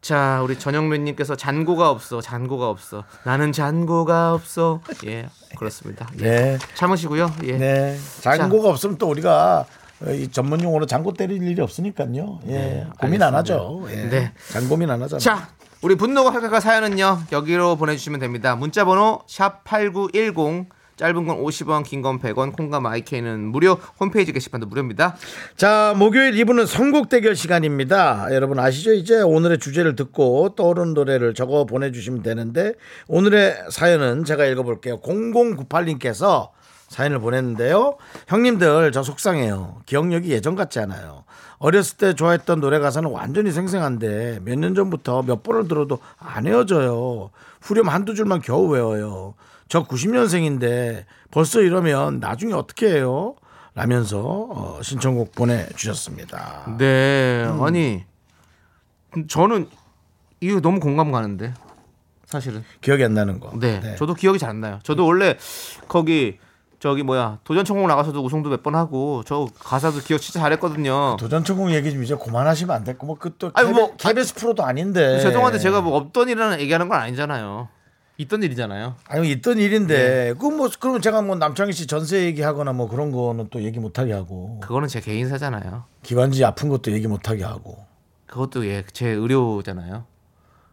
[0.00, 3.04] 자, 우리 전영민님께서 잔고가 없어, 잔고가 없어.
[3.24, 4.80] 나는 잔고가 없어.
[5.06, 6.08] 예, 그렇습니다.
[6.20, 6.22] 예.
[6.22, 6.58] 네.
[6.74, 7.32] 참으시고요.
[7.44, 7.52] 예.
[7.52, 7.98] 네.
[8.20, 9.66] 장고가 없으면 또 우리가
[10.06, 12.40] 이 전문 용어로 장고 때릴 일이 없으니까요.
[12.46, 12.86] 예.
[13.00, 13.84] 고민 안 하죠.
[13.90, 14.08] 예.
[14.08, 14.32] 네.
[14.52, 15.20] 장고민 안 하잖아요.
[15.20, 15.48] 자,
[15.82, 18.54] 우리 분노가 할까가 사연은요 여기로 보내주시면 됩니다.
[18.54, 20.66] 문자번호 샵 #8910
[20.98, 23.78] 짧은 건 50원, 긴 건 100원, 콩과 마이케이는 무료.
[24.00, 25.16] 홈페이지 게시판도 무료입니다.
[25.56, 28.26] 자, 목요일 2부는 선곡 대결 시간입니다.
[28.32, 28.92] 여러분 아시죠?
[28.92, 32.74] 이제 오늘의 주제를 듣고 떠오른 노래를 적어 보내주시면 되는데
[33.06, 35.00] 오늘의 사연은 제가 읽어볼게요.
[35.00, 36.50] 0098님께서
[36.88, 37.96] 사연을 보냈는데요.
[38.28, 39.82] 형님들 저 속상해요.
[39.86, 41.24] 기억력이 예전 같지 않아요.
[41.58, 47.30] 어렸을 때 좋아했던 노래 가사는 완전히 생생한데 몇 년 전부터 몇 번을 들어도 안 외워져요.
[47.60, 49.34] 후렴 한두 줄만 겨우 외워요.
[49.68, 53.34] 저 90년생인데 벌써 이러면 나중에 어떻게 해요?
[53.74, 56.76] 라면서 어, 신청곡 보내주셨습니다.
[56.78, 58.04] 네, 아니
[59.28, 59.68] 저는
[60.40, 61.54] 이거 너무 공감 가는데
[62.26, 62.64] 사실은.
[62.80, 63.52] 기억이 안 나는 거.
[63.58, 64.78] 네, 저도 기억이 잘 안 나요.
[64.82, 65.36] 저도 원래
[65.86, 66.38] 거기
[66.80, 71.16] 저기 뭐야 도전 천국 나가서도 우승도 몇 번 하고 저 가사도 기억 진짜 잘했거든요.
[71.18, 73.04] 도전천국 얘기 좀 이제 그만하시면 안 될까?
[73.06, 75.20] 뭐그또 아니, 뭐, KBS 프로도 아닌데.
[75.20, 77.68] 죄송한데 제가 뭐 없던 일을 얘기하는 건 아니잖아요.
[78.20, 78.96] 있던 일이잖아요.
[79.06, 83.62] 아니 있던 일인데 그뭐 그러면 제가 뭐 남창희 씨 전세 얘기하거나 뭐 그런 거는 또
[83.62, 85.84] 얘기 못하게 하고 그거는 제 개인사잖아요.
[86.02, 87.86] 기관지 아픈 것도 얘기 못하게 하고
[88.26, 90.04] 그것도 예, 제 의료잖아요.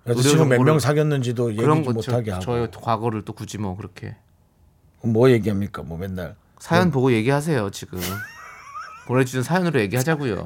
[0.08, 3.75] 여자친구 몇 정보를- 명 사귀었는지도 얘기 그런 좀 못하게 하고 저의 과거를 또 굳이 뭐
[3.77, 4.15] 그렇게
[5.03, 5.84] 뭐 얘기합니까?
[5.84, 7.99] 뭐 맨날 사연 보고 얘기하세요 지금
[9.08, 10.45] 보내주신 사연으로 얘기하자고요.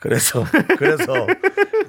[0.00, 0.44] 그래서
[0.76, 1.06] 그래서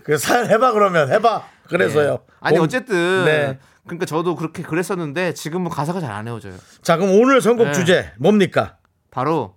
[0.03, 2.19] 그 사연 해봐 그러면 해봐 그래서요.
[2.21, 2.33] 예.
[2.39, 3.59] 아니 공- 어쨌든 네.
[3.85, 6.55] 그러니까 저도 그렇게 그랬었는데 지금은 가사가 잘 안 외워져요.
[6.81, 7.73] 자 그럼 오늘 선곡 네.
[7.73, 8.77] 주제 뭡니까?
[9.11, 9.55] 바로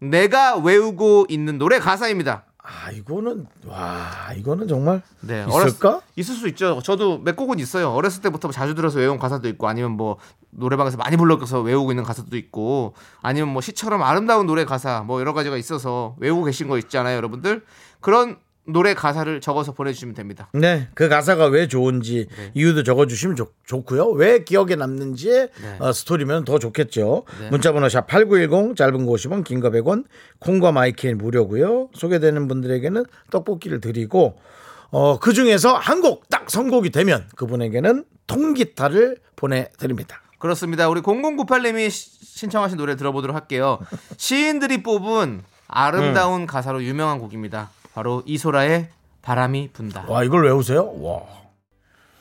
[0.00, 2.44] 내가 외우고 있는 노래 가사입니다.
[2.66, 5.88] 아 이거는 와 이거는 정말 네, 있을까?
[5.98, 6.80] 어렸- 있을 수 있죠.
[6.82, 7.90] 저도 몇 곡은 있어요.
[7.90, 10.16] 어렸을 때부터 자주 들어서 외운 가사도 있고, 아니면 뭐
[10.50, 15.34] 노래방에서 많이 불러서 외우고 있는 가사도 있고, 아니면 뭐 시처럼 아름다운 노래 가사 뭐 여러
[15.34, 17.64] 가지가 있어서 외우고 계신 거 있잖아요, 여러분들.
[18.00, 20.48] 그런 노래 가사를 적어서 보내주시면 됩니다.
[20.54, 22.50] 네, 그 가사가 왜 좋은지 네.
[22.54, 24.08] 이유도 적어주시면 좋, 좋고요.
[24.10, 25.50] 왜 기억에 남는지의
[25.80, 27.24] 어, 스토리면 더 좋겠죠.
[27.40, 27.50] 네.
[27.50, 30.04] 문자번호 샵 #8910 짧은 거 50원, 긴 거 100원,
[30.38, 31.90] 콩과 마이크는 무료고요.
[31.94, 34.38] 소개되는 분들에게는 떡볶이를 드리고
[34.90, 40.22] 어, 그 중에서 한 곡 딱 선곡이 되면 그분에게는 통기타를 보내드립니다.
[40.38, 40.88] 그렇습니다.
[40.88, 43.78] 우리 0098님이 신청하신 노래 들어보도록 할게요.
[44.16, 47.70] 시인들이 뽑은 아름다운 가사로 유명한 곡입니다.
[47.94, 48.88] 바로 이소라의
[49.22, 50.06] 바람이 분다.
[50.08, 50.92] 와 이걸 외우세요?
[51.00, 51.22] 와.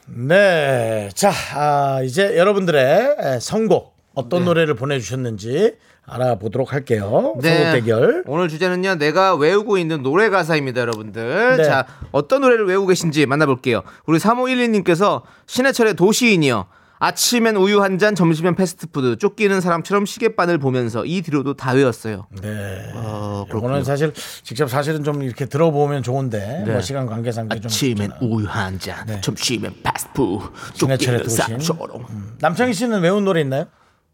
[0.08, 4.46] 네, 자 아, 이제 여러분들의 에, 선곡 어떤 네.
[4.46, 7.36] 노래를 보내주셨는지 알아보도록 할게요.
[7.42, 8.24] 선곡 대결.
[8.28, 8.96] 오늘 주제는요.
[8.96, 11.58] 내가 외우고 있는 노래 가사입니다, 여러분들.
[11.58, 11.64] 네.
[11.64, 13.82] 자, 어떤 노래를 외우고 계신지 만나볼게요.
[14.06, 16.66] 우리 3512님께서 신해철의 도시인이요.
[17.00, 19.18] 아침엔 우유 한 잔, 점심엔 패스트푸드.
[19.18, 22.28] 쫓기는 사람처럼 시계바늘 보면서 이 뒤로도 다 외웠어요.
[22.42, 22.92] 네.
[22.96, 26.72] 어, 이거는 사실 직접 사실은 좀 이렇게 들어보면 좋은데 네.
[26.72, 28.30] 뭐 시간 관계상 좀 아침엔 그렇잖아요.
[28.34, 30.46] 우유 한 잔, 점심엔 패스트푸드.
[30.76, 31.28] 쫓기는.
[31.30, 32.06] 사람처럼.
[32.40, 33.66] 남창희 씨는 외운 노래 있나요?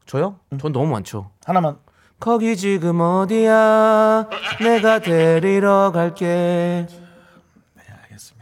[0.08, 0.40] 저요?
[0.60, 1.30] 전 너무 많죠.
[1.46, 1.78] 하나만.
[2.20, 4.28] 거기 지금 어디야?
[4.62, 6.88] 내가 데리러 갈게.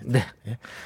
[0.10, 0.26] 네.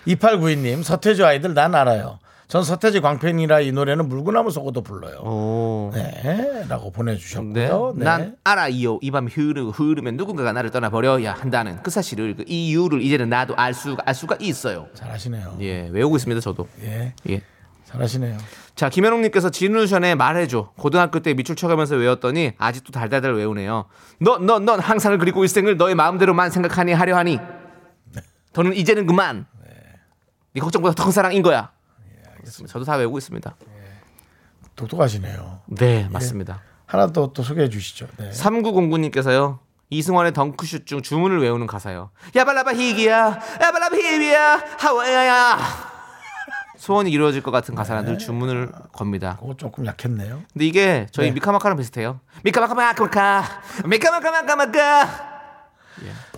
[0.07, 2.17] 2892님 서태지 아이들 난 알아요.
[2.51, 5.19] 전 서태지 광팬이라 이 노래는 물구나무 속어도 불러요.
[5.21, 5.89] 오.
[5.93, 6.91] 네, 라고 네.
[6.91, 7.93] 보내주셨고요.
[7.95, 8.03] 네.
[8.03, 8.99] 난 알아요.
[9.01, 13.73] 이 밤이 흐르고 흐르면 누군가가 나를 떠나버려야 한다는 그 사실을 그 이유를 이제는 나도 알
[13.73, 14.87] 수가 알 수가 있어요.
[14.95, 15.59] 잘하시네요.
[15.61, 16.41] 예, 외우고 있습니다.
[16.41, 16.67] 저도.
[16.83, 17.41] 예, 예.
[17.85, 18.37] 잘하시네요.
[18.75, 20.73] 자, 김현웅님께서 진우션의 말해줘.
[20.77, 23.85] 고등학교 때 밑줄 쳐가면서 외웠더니 아직도 달달달 외우네요.
[24.19, 27.39] 너, 너, 넌 항상을 그리고 일생을 너의 마음대로만 생각하니 하려 하니.
[28.51, 29.45] 더는 이제는 그만.
[30.53, 31.71] 네 걱정보다 더 큰 사랑인 거야.
[32.41, 32.73] 알겠습니다.
[32.73, 33.55] 저도 다 외우고 있습니다.
[34.75, 35.59] 똑똑하시네요.
[35.67, 36.61] 네, 맞습니다.
[36.85, 38.07] 하나 더 또 소개해 주시죠.
[38.17, 38.29] 네.
[38.31, 39.59] 3909님께서요.
[39.89, 42.11] 이승환의 덩크슛 중 주문을 외우는 가사요.
[42.35, 45.59] 야발라바 히기야, 야발라바 히비야, 하와야야.
[46.77, 49.37] 소원이 이루어질 것 같은 가사라 늘 주문을 겁니다.
[49.39, 50.41] 그거 조금 약했네요.
[50.51, 51.33] 근데 이게 저희 네.
[51.33, 52.19] 미카마카랑 비슷해요.
[52.43, 53.43] 미카마카마카마카,
[53.85, 55.31] 미카마카마카마카.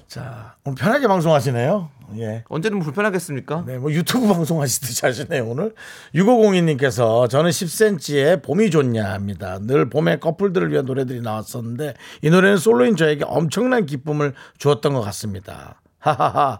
[0.07, 1.89] 자, 오늘 편하게 방송하시네요.
[2.17, 2.43] 예.
[2.49, 3.63] 언제는 불편하겠습니까?
[3.65, 5.73] 네, 뭐 유튜브 방송 하시듯이 하시네요, 오늘.
[6.15, 9.59] 6502님께서 저는 10cm의 봄이 좋냐 합니다.
[9.61, 15.81] 늘 봄에 커플들을 위한 노래들이 나왔었는데 이 노래는 솔로인 저에게 엄청난 기쁨을 주었던 것 같습니다.
[15.99, 16.59] 하하하.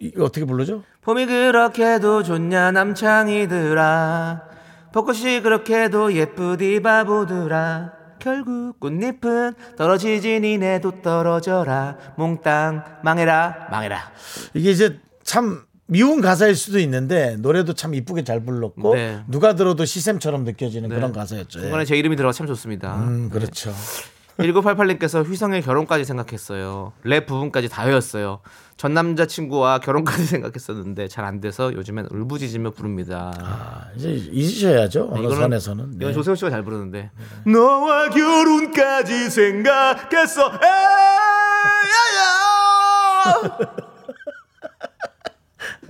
[0.00, 0.82] 이거 어떻게 부르죠?
[1.02, 4.42] 봄이 그렇게도 좋냐 남창이들아
[4.92, 14.10] 벚꽃이 그렇게도 예쁘디 바보들아 결국 꽃잎은 떨어지지 니네도 떨어져라 몽땅 망해라 망해라
[14.54, 19.20] 이게 이제 참 미운 가사일 수도 있는데 노래도 참 이쁘게 잘 불렀고 네.
[19.26, 21.60] 누가 들어도 시샘처럼 느껴지는 그런 가사였죠.
[21.60, 21.62] 예.
[21.62, 23.72] 중간에 제 이름이 들어가 참 좋습니다 음, 그렇죠.
[24.38, 26.92] 1988님께서 휘성의 결혼까지 생각했어요.
[27.02, 28.40] 랩 부분까지 다 외웠어요.
[28.76, 33.32] 전 남자친구와 결혼까지 생각했었는데 잘 안 돼서 요즘엔 울부짖으며 부릅니다.
[33.42, 35.08] 아, 이제 잊으셔야죠.
[35.12, 35.84] 어느 선에서는.
[35.94, 36.12] 이건 네.
[36.12, 37.10] 조세호 씨가 잘 부르는데.
[37.44, 40.52] 너와 결혼까지 생각했어.
[43.42, 43.58] 에야야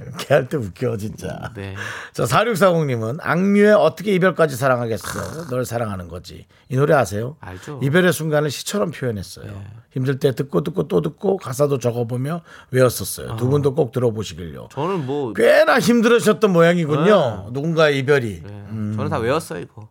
[0.08, 1.50] 이렇게 할 때 웃겨 진짜.
[1.54, 1.74] 네.
[2.12, 5.48] 자 4640님은 악뮤의 어떻게 이별까지 사랑하겠어?
[5.50, 6.46] 널 사랑하는 거지.
[6.68, 7.36] 이 노래 아세요?
[7.40, 7.80] 알죠.
[7.82, 9.62] 이별의 순간을 시처럼 표현했어요.
[9.90, 13.36] 힘들 때 듣고 듣고 또 듣고 가사도 적어보며 외웠었어요.
[13.36, 14.68] 두 분도 꼭 들어보시길요.
[14.70, 17.50] 저는 뭐 꽤나 힘들으셨던 모양이군요.
[17.52, 18.42] 누군가의 이별이.
[18.44, 18.92] 네, 음.
[18.96, 19.88] 저는 다 외웠어요 이거.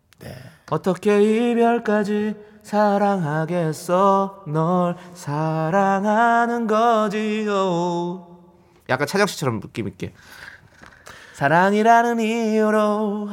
[0.69, 4.43] 어떻게 이별까지 사랑하겠어?
[4.47, 8.26] 널 사랑하는 거지 요
[8.89, 10.13] 약간 차정 씨처럼 느낌 있게
[11.33, 13.29] 사랑이라는 이유로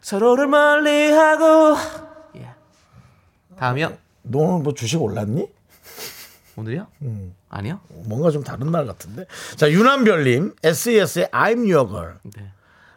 [0.00, 1.76] 서로를 멀리하고
[2.36, 2.48] 예.
[3.56, 5.48] 다음이요 너 오늘 뭐 주식 올랐니?
[6.56, 6.86] 오늘이요?
[7.02, 7.34] 음.
[7.48, 7.80] 아니요?
[7.88, 12.50] 뭔가 좀 다른 날 같은데 자 유남별님 SES의 I'm Your Girl 네.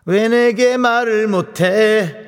[0.05, 2.27] 왜 내게 말을 못해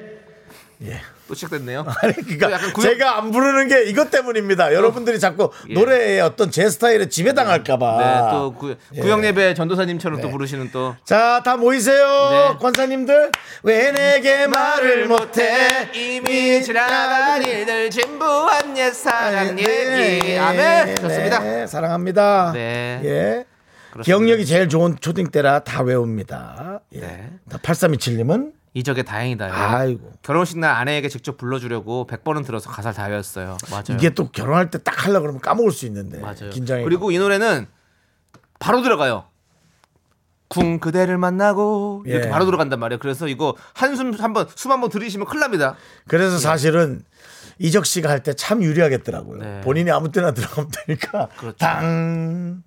[1.29, 1.85] 또 시작됐네요.
[2.01, 4.73] 아니 또 그러니까 구역- 제가 안 부르는 게 이것 때문입니다.
[4.73, 5.73] 여러분들이 자꾸 예.
[5.75, 7.97] 노래의 어떤 제 스타일에 지배당할까봐.
[7.97, 8.99] 네, 또 구, 예.
[8.99, 12.05] 구역 예배 전도사님처럼 또 부르시는 또 자, 다 모이세요.
[12.31, 12.57] 네.
[12.59, 13.31] 권사님들.
[13.61, 15.89] 왜 내게 말을 못해?
[15.93, 20.35] 이미 지나간 일들 진부한 옛 사랑 얘기.
[20.37, 20.95] 아멘.
[20.95, 21.39] 좋습니다.
[21.39, 22.51] 네, 사랑합니다.
[22.55, 23.01] 네.
[23.03, 23.45] 예.
[23.91, 24.03] 그렇습니다.
[24.03, 26.79] 기억력이 제일 좋은 초딩 때라 다 외웁니다.
[26.95, 26.99] 예.
[27.01, 27.29] 네.
[27.51, 29.51] 8327님은 이적의 다행이다요.
[29.53, 30.11] 아이고.
[30.21, 33.57] 결혼식 날 아내에게 직접 불러주려고 100번은 들어서 가사를 다 외웠어요.
[33.71, 33.83] 맞아요.
[33.97, 36.19] 이게 또 결혼할 때 딱 하려고 그러면 까먹을 수 있는데.
[36.19, 36.49] 맞아요.
[36.51, 36.83] 긴장이.
[36.83, 37.67] 그리고 이 노래는
[38.59, 39.25] 바로 들어가요.
[40.47, 42.29] 궁 그대를 만나고 이렇게 예.
[42.31, 42.99] 바로 들어간단 말이에요.
[42.99, 45.75] 그래서 이거 한숨 한번 숨 한번 들이시면 큰일 납니다.
[46.07, 47.03] 그래서 사실은
[47.59, 49.37] 이적 씨가 할 때 참 유리하겠더라고요.
[49.41, 49.61] 네.
[49.61, 51.57] 본인이 아무 때나 들어가면 되니까 그렇죠.
[51.57, 52.63] 당.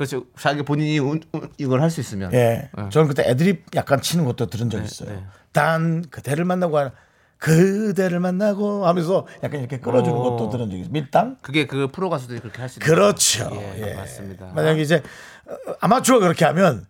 [0.00, 0.24] 그렇죠.
[0.38, 2.32] 자기 본인이 운- 운- 이걸 할 수 있으면.
[2.32, 2.70] 예.
[2.74, 2.88] 네.
[2.90, 5.10] 저는 그때 애드립 약간 치는 것도 들은 적 있어요.
[5.10, 5.24] 네.
[5.52, 6.90] 단 그대를 만나고 하는
[7.36, 10.22] 그대를 만나고 하면서 약간 이렇게 끌어주는 오.
[10.22, 10.90] 것도 들은 적 있어요.
[10.92, 11.36] 밀당?
[11.42, 13.50] 그게 그 프로 가수들이 그렇게 할 수 있는 그렇죠.
[13.52, 13.94] 예, 예.
[13.94, 14.52] 맞습니다.
[14.54, 15.02] 만약에 이제
[15.46, 16.86] 어, 아마추어가 그렇게 하면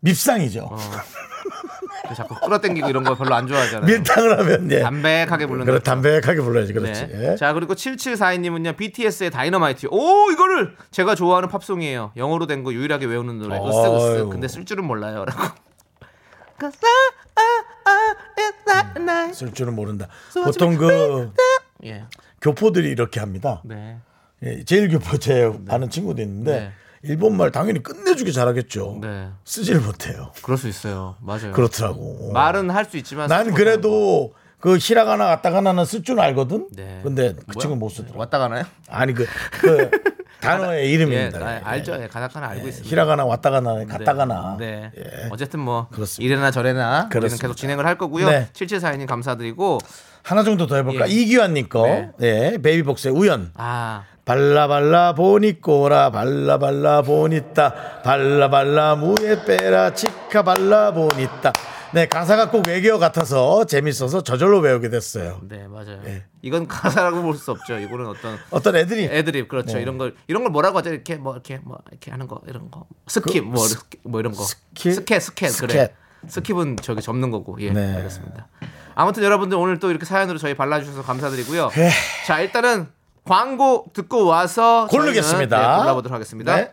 [0.00, 0.68] 밉상이죠.
[0.68, 0.76] 그
[2.14, 3.86] 자꾸 끌어당기고 이런 거 별로 안 좋아하잖아요.
[3.86, 4.80] 밀당을 하면 예.
[4.80, 5.78] 담백하게 부르는 그래.
[5.80, 7.06] 담백하게 불러야지 그렇지.
[7.08, 7.32] 네.
[7.32, 7.36] 예.
[7.36, 13.38] 자 그리고 7742님은요 BTS의 다이너마이트 오 이거를 제가 좋아하는 팝송이에요 영어로 된 거 유일하게 외우는
[13.38, 14.30] 노래 으쓱 으쓱 아이고.
[14.30, 15.40] 근데 쓸 줄은 몰라요라고
[18.96, 19.34] nice.
[19.34, 20.08] 쓸 줄은 모른다.
[20.44, 21.32] 보통 그
[21.84, 22.04] 예,
[22.40, 23.60] 교포들이 이렇게 합니다.
[23.64, 23.98] 네.
[24.44, 26.72] 예, 제일 교포 제 아는 친구도 있는데 네.
[27.04, 28.98] 일본말 당연히 끝내주게 잘하겠죠.
[29.02, 29.28] 네.
[29.44, 30.32] 쓰지를 못해요.
[30.42, 32.30] 그럴 수 있어요 맞아요 그렇더라고.
[32.32, 36.68] 말은 할 수 있지만 난 그래도 그 히라가나 가타가나는 쓸 줄 알거든.
[36.76, 37.00] 네.
[37.02, 37.60] 근데 그 뭐야?
[37.60, 37.88] 친구 못.
[37.88, 38.12] 쓰더라.
[38.18, 38.64] 왔다 가나요?
[38.88, 39.26] 아니 그,
[39.60, 39.90] 그
[40.40, 41.38] 단어의 예, 이름입니다.
[41.44, 41.60] 아, 예.
[41.64, 43.86] 알죠 예, 가닥하나 알고 있습니다 히라가나 왔다가나 네.
[43.86, 44.56] 갔다가나.
[44.58, 44.90] 네.
[44.96, 45.28] 예.
[45.30, 46.24] 어쨌든 뭐 그렇습니다.
[46.32, 47.42] 이래나 저래나 우리는 그렇습니다.
[47.48, 48.28] 계속 진행을 할 거고요.
[48.28, 48.48] 네.
[48.52, 49.78] 7742님 감사드리고
[50.22, 51.08] 하나 정도 더 해볼까?
[51.08, 51.12] 예.
[51.12, 51.84] 이기환님 거.
[51.86, 52.10] 네.
[52.20, 52.58] 예.
[52.62, 53.50] 베이비복스의 우연.
[53.54, 61.52] 아 발라 발라 보니꼬라 발라 발라 보니따 발라 발라 무에 빼라 치카 발라 보니따
[61.92, 66.00] 네 가사가 꼭 외계어 같아서 재밌어서 저절로 외우게 됐어요 네 맞아요.
[66.06, 66.24] 예.
[66.40, 67.78] 이건 가사라고 볼 수 없죠.
[67.78, 69.76] 이거는 어떤 어떤 애들이 애드립 그렇죠.
[69.76, 69.82] 네.
[69.82, 70.90] 이런 걸 이런 걸 뭐라고 하죠?
[70.90, 74.42] 이렇게 뭐 이렇게 뭐 이렇게 하는 거 이런 거 skip 뭐, 이렇게 뭐 이런 거
[74.44, 74.92] skip?
[74.94, 75.68] 스캣 스캣 스캣.
[75.70, 75.94] 그래.
[76.28, 77.96] 스킵은 저기 접는 거고 예 네.
[77.96, 78.46] 알겠습니다.
[78.94, 81.70] 아무튼 여러분들 오늘 또 이렇게 사연으로 저희 발라주셔서 감사드리고요.
[81.76, 81.90] 예.
[82.26, 82.86] 자 일단은
[83.24, 85.58] 광고 듣고 와서 고르겠습니다.
[85.58, 86.68] 네, 골라보도록 하겠습니다.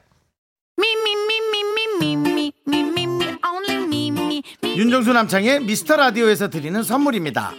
[4.63, 7.51] 윤정수 남창의 미스터 라디오에서 드리는 선물입니다.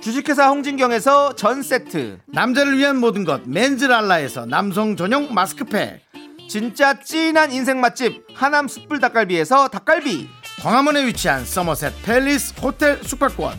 [0.00, 2.20] 주식회사 홍진경에서 전 세트.
[2.26, 6.00] 남자를 위한 모든 것 맨즈랄라에서 남성 전용 마스크팩.
[6.48, 10.28] 진짜 찐한 인생 맛집 하남 숯불 닭갈비에서 닭갈비.
[10.62, 13.54] 광화문에 위치한 서머셋 팰리스 호텔 숙박권.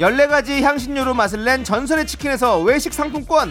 [0.00, 3.50] 14가지 향신료로 맛을 낸 전설의 치킨에서 외식 상품권.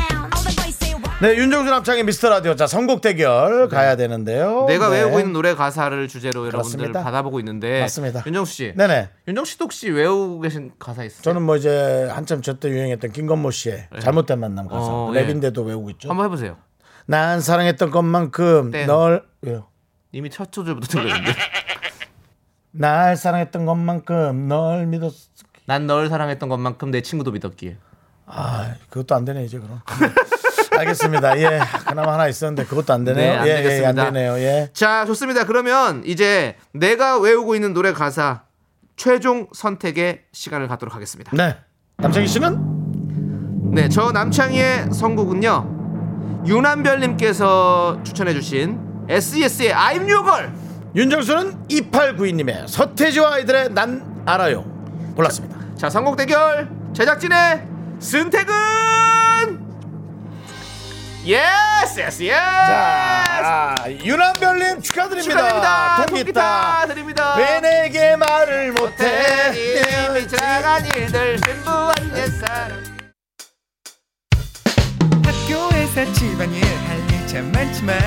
[1.21, 2.55] 네 윤정수 남창의 미스터 라디오.
[2.55, 4.65] 자 선곡 대결 가야 되는데요.
[4.65, 5.01] 내가 네.
[5.01, 7.03] 외우고 있는 노래 가사를 주제로 여러분들 그렇습니다.
[7.03, 7.81] 받아보고 있는데.
[7.81, 8.23] 맞습니다.
[8.25, 8.73] 윤정수 씨.
[8.75, 9.09] 네네.
[9.27, 11.21] 윤정수 씨도 혹시 외우고 계신 가사 있어요?
[11.21, 14.79] 저는 뭐 이제 한참 저때 유행했던 김건모 씨의 잘못된 만남 가사.
[14.81, 14.87] 네.
[14.91, 16.09] 어, 랩인데도 외우고 있죠?
[16.09, 16.57] 한번 해보세요.
[17.05, 18.87] 난 사랑했던 것만큼 땡.
[18.87, 19.67] 널 왜요?
[20.11, 21.33] 이미 첫 소절부터 들렸는데.
[22.71, 25.13] 날 사랑했던 것만큼 널 믿었
[25.67, 27.77] 난 널 사랑했던 것만큼 내 친구도 믿었기에.
[28.25, 29.81] 아 그것도 안 되네 이제 그럼
[30.81, 31.39] 알겠습니다.
[31.39, 33.33] 예 그나마 하나 있었는데 그것도 안 되네요.
[33.33, 34.05] 네, 안 예, 예, 안 되겠습니다.
[34.05, 34.37] 되네요.
[34.39, 34.69] 예.
[34.73, 35.45] 자 좋습니다.
[35.45, 38.43] 그러면 이제 내가 외우고 있는 노래 가사
[38.95, 41.31] 최종 선택의 시간을 갖도록 하겠습니다.
[41.35, 41.55] 네.
[41.97, 43.71] 남창희 씨는?
[43.73, 46.43] 네, 저 남창희의 선곡은요.
[46.45, 50.51] 유남별님께서 추천해주신 SES의 I'm Your Girl.
[50.95, 54.63] 윤정수는 2892님의 서태지와 아이들의 난 알아요.
[55.15, 55.57] 골랐습니다.
[55.77, 57.65] 자, 선곡 대결 제작진의
[57.99, 58.53] 선택은
[61.23, 62.29] yes, yes, yes.
[62.35, 66.05] 자 유남별님 축하드립니다 축하드립니다.
[66.07, 67.35] 통기타 드립니다.
[67.37, 72.83] 왜 내게 말을 못해 이미 지나간 일들 진부한 옛사랑.
[75.23, 77.99] 학교에서 집안일 할일참 많지만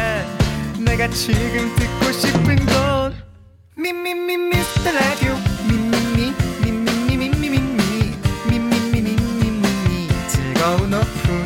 [0.85, 3.15] 내가 지금 듣고 싶은 건
[3.77, 5.35] 미미미 미스터 라디오
[5.69, 8.17] 미미미 미미미 미미미
[8.49, 11.44] 미미미 미미미 즐거운 오후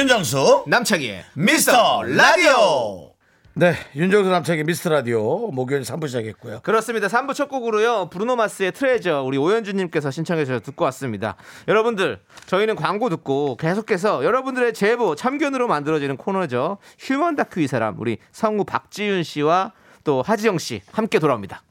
[0.00, 3.12] 윤정수 남창희의 미스터 라디오
[3.52, 7.06] 네 윤정수 남창희 미스터 라디오 목요일 3부 시작했고요 그렇습니다.
[7.06, 8.08] 3부 첫 곡으로요.
[8.08, 11.36] 브루노 마스의 Treasure 우리 오현주 님께서 신청해 주셔서 듣고 왔습니다.
[11.68, 16.78] 여러분들 저희는 광고 듣고 계속해서 여러분들의 제보 참견으로 만들어지는 코너죠.
[16.98, 19.72] 휴먼 다큐 이 사람 우리 성우 박지윤 씨와
[20.04, 21.62] 또 하지영 씨 함께 돌아옵니다.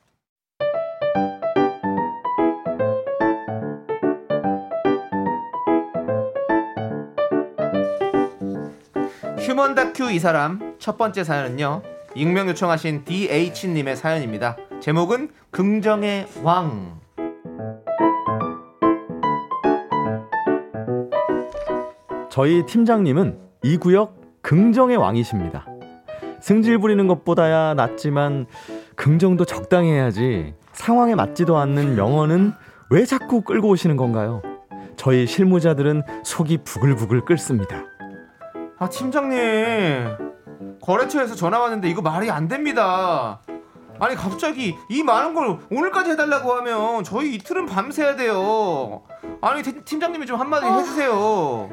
[9.50, 11.82] 휴먼 다큐 이 사람 첫 번째 사연은요.
[12.14, 14.56] 익명 요청하신 DH님의 사연입니다.
[14.80, 17.00] 제목은 긍정의 왕.
[22.30, 25.66] 저희 팀장님은 이 구역 긍정의 왕이십니다.
[26.42, 28.46] 승질 부리는 것보다야 낫지만
[28.96, 32.54] 긍정도 적당히 해야지 상황에 맞지도 않는 명언은
[32.92, 34.44] 왜 자꾸 끌고 오시는 건가요?
[34.96, 37.89] 저희 실무자들은 속이 부글부글 끓습니다.
[38.80, 40.18] 아 팀장님.
[40.82, 43.40] 거래처에서 전화 왔는데 이거 말이 안 됩니다.
[44.00, 49.04] 아니 갑자기 이 많은 걸 오늘까지 해달라고 하면 저희 이틀은 밤새야 돼요.
[49.42, 51.70] 아니 팀- 팀장님이 좀 한마디 해주세요.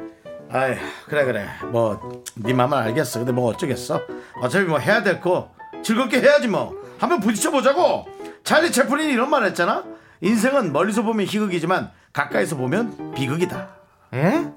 [0.51, 0.75] 아이
[1.07, 1.47] 그래 그래.
[1.71, 3.19] 뭐네 맘은 알겠어.
[3.19, 4.01] 근데 뭐 어쩌겠어?
[4.41, 5.51] 어차피 뭐 해야 될 거
[5.83, 6.75] 즐겁게 해야지 뭐.
[6.99, 8.05] 한번 부딪혀 보자고.
[8.43, 9.83] 찰리 채플린이 이런 말 했잖아?
[10.21, 13.67] 인생은 멀리서 보면 희극이지만 가까이서 보면 비극이다.
[14.13, 14.47] 에?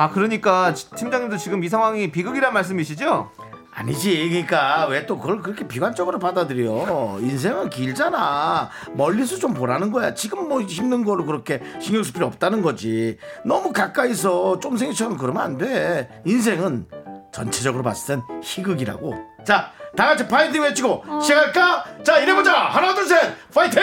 [0.00, 3.30] 아 그러니까 지- 팀장님도 지금 이 상황이 비극이란 말씀이시죠?
[3.74, 4.30] 아니지.
[4.30, 7.18] 그러니까 왜 또 그걸 그렇게 비관적으로 받아들여?
[7.20, 8.70] 인생은 길잖아.
[8.94, 10.14] 멀리서 좀 보라는 거야.
[10.14, 13.18] 지금 뭐 힘든 거를 그렇게 신경 쓸 필요 없다는 거지.
[13.44, 16.08] 너무 가까이서 쫌생이처럼 그러면 안 돼.
[16.24, 16.86] 인생은
[17.30, 19.14] 전체적으로 봤을 땐 희극이라고.
[19.44, 21.84] 자 다 같이 파이팅 외치고 시작할까?
[22.04, 22.52] 자 이래보자.
[22.52, 23.18] 하나 둘 셋.
[23.52, 23.82] 파이팅!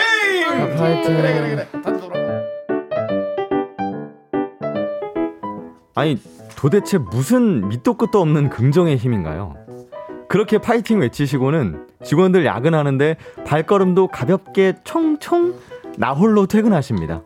[0.76, 1.02] 파이팅.
[1.04, 1.68] 그래 그래 그래.
[1.82, 2.17] 다들 돌아
[5.98, 6.16] 아니
[6.56, 9.56] 도대체 무슨 밑도 끝도 없는 긍정의 힘인가요?
[10.28, 15.56] 그렇게 파이팅 외치시고는 직원들 야근하는데 발걸음도 가볍게 총총
[15.96, 17.24] 나홀로 퇴근하십니다.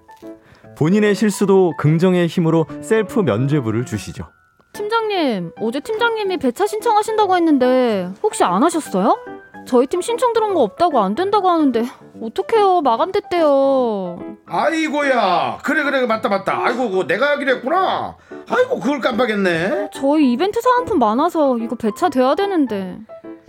[0.79, 4.31] 본인의 실수도 긍정의 힘으로 셀프 면죄부를 주시죠.
[4.73, 9.19] 팀장님, 어제 팀장님이 배차 신청하신다고 했는데 혹시 안 하셨어요?
[9.67, 11.85] 저희 팀 신청 들어온 거 없다고 안 된다고 하는데
[12.21, 12.81] 어떡해요?
[12.83, 14.19] 마감됐대요.
[14.47, 15.59] 아이고야.
[15.63, 16.65] 그래 그래 맞다 맞다.
[16.65, 18.17] 아이고 그거 내가 하기로 했구나.
[18.49, 19.91] 아이고 그걸 깜빡했네.
[19.95, 22.99] 저희 이벤트 사은품 많아서 이거 배차 돼야 되는데.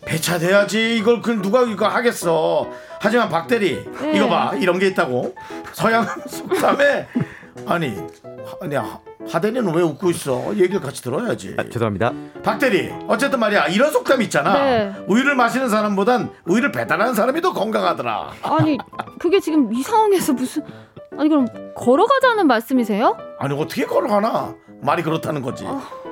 [0.06, 0.98] 배차돼야지.
[0.98, 2.68] 이걸 그 누가 이거 하겠어.
[3.00, 4.14] 하지만 박 대리 네.
[4.16, 4.54] 이거 봐.
[4.56, 5.34] 이런 게 있다고.
[5.74, 7.08] 서양 속담에.
[7.68, 7.96] 아니
[8.62, 9.00] 아니 하-
[9.30, 10.54] 하대리는 왜 웃고 있어?
[10.56, 11.56] 얘기를 같이 들어야지.
[11.58, 12.12] 아, 죄송합니다.
[12.44, 14.54] 박대리, 어쨌든 말이야 이런 속담 있잖아.
[14.54, 14.94] 네.
[15.08, 18.32] 우유를 마시는 사람보단 우유를 배달하는 사람이 더 건강하더라.
[18.44, 18.78] 아니
[19.20, 20.64] 그게 지금 이 상황에서 무슨
[21.18, 23.18] 아니 그럼 걸어가자는 말씀이세요?
[23.40, 24.56] 아니 어떻게 걸어가나?
[24.82, 25.66] 말이 그렇다는 거지.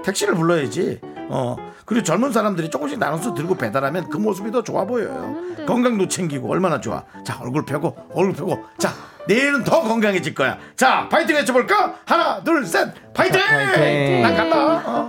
[0.04, 1.02] 택시를 불러야지.
[1.30, 1.56] 어
[1.86, 5.12] 그리고 젊은 사람들이 조금씩 나눠서 들고 배달하면 그 모습이 더 좋아 보여요.
[5.18, 5.66] 아는데.
[5.66, 7.04] 건강도 챙기고 얼마나 좋아.
[7.26, 8.64] 자 얼굴 펴고 얼굴 펴고.
[8.78, 8.90] 자
[9.28, 10.58] 내일은 더 건강해질 거야.
[10.76, 11.96] 자 파이팅 해줘볼까?
[12.06, 13.40] 하나 둘 셋 파이팅!
[13.40, 14.22] 파이팅!
[14.22, 14.84] 난 간다.
[14.86, 15.08] 어.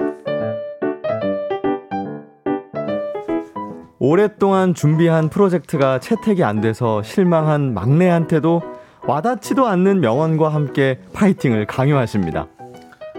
[3.99, 8.61] 오랫동안 준비한 프로젝트가 채택이 안 돼서 실망한 막내한테도
[9.07, 12.47] 와닿지도 않는 명언과 함께 파이팅을 강요하십니다.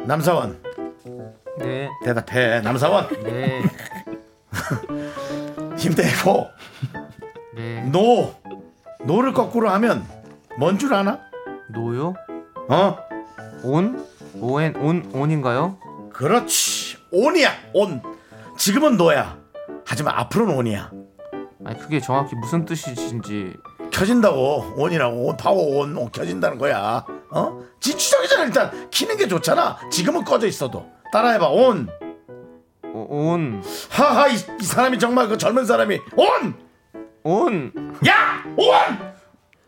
[0.05, 0.57] 남사원
[1.59, 1.89] 네.
[2.03, 2.59] 대답해.
[2.61, 3.61] 남사원 네.
[5.77, 6.47] 힘내고
[7.55, 7.81] 네.
[7.91, 8.33] no
[9.05, 10.03] no를 거꾸로 하면
[10.57, 11.19] 뭔 줄 아나?
[11.69, 12.13] no요?
[12.69, 12.97] 어?
[13.63, 14.05] on?
[14.39, 15.77] O N on on인가요?
[16.13, 18.01] 그렇지 on이야 on
[18.57, 19.37] 지금은 no야
[19.85, 20.91] 하지만 앞으로는 on이야
[21.65, 23.53] 아니 그게 정확히 무슨 뜻이신지
[23.91, 27.59] 켜진다고 on이라고 on power on, on 켜진다는 거야 어?
[27.79, 31.87] 지추적이잖아 일단 키는 게 좋잖아 지금은 꺼져 있어도 따라해봐 on
[32.93, 33.63] o- on.
[33.89, 36.53] 하하 이, 이 사람이 정말 그 젊은 사람이 on!
[37.23, 37.71] on.
[38.07, 38.43] 야!
[38.55, 39.13] on!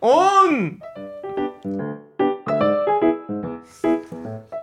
[0.05, 0.80] on!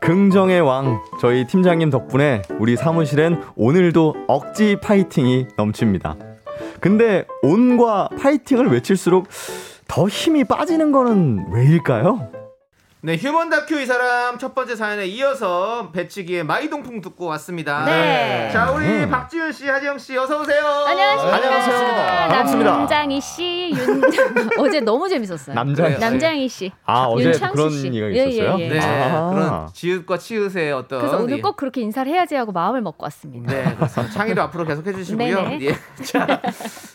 [0.00, 6.16] 긍정의 왕 저희 팀장님 덕분에 우리 사무실엔 오늘도 억지 파이팅이 넘칩니다.
[6.80, 9.26] 근데 on과 파이팅을 외칠수록
[9.88, 12.41] 더 힘이 빠지는 거는 왜일까요?
[13.04, 17.84] 네, 휴먼 다큐 이 사람 첫 번째 사연에 이어서 배치기의 마이동풍 듣고 왔습니다.
[17.84, 18.48] 네.
[18.52, 19.10] 자, 우리 음.
[19.10, 20.64] 박지윤 씨, 하지영 씨 어서 오세요.
[20.64, 21.34] 안녕하십니까.
[21.36, 22.06] 안녕하십니까.
[22.28, 22.70] 반갑습니다.
[22.70, 24.02] 남장희 씨, 윤
[24.56, 25.56] 어제 너무 재밌었어요.
[25.98, 26.70] 남장희 씨.
[26.86, 27.86] 아 어제 윤창수 그런 씨.
[27.88, 28.56] 얘기가 예, 있었어요?
[28.60, 28.68] 예, 예.
[28.68, 29.30] 네, 아.
[29.30, 31.22] 그런 지읒과 치읒의 어떤 그래서 예.
[31.24, 33.52] 오늘 꼭 그렇게 인사를 해야지 하고 마음을 먹고 왔습니다.
[33.52, 34.12] 네, 그렇습니다.
[34.14, 35.42] 창의도 앞으로 계속 해 주시고요.
[35.42, 35.58] 네네.
[35.66, 35.74] 예.
[36.04, 36.40] 자,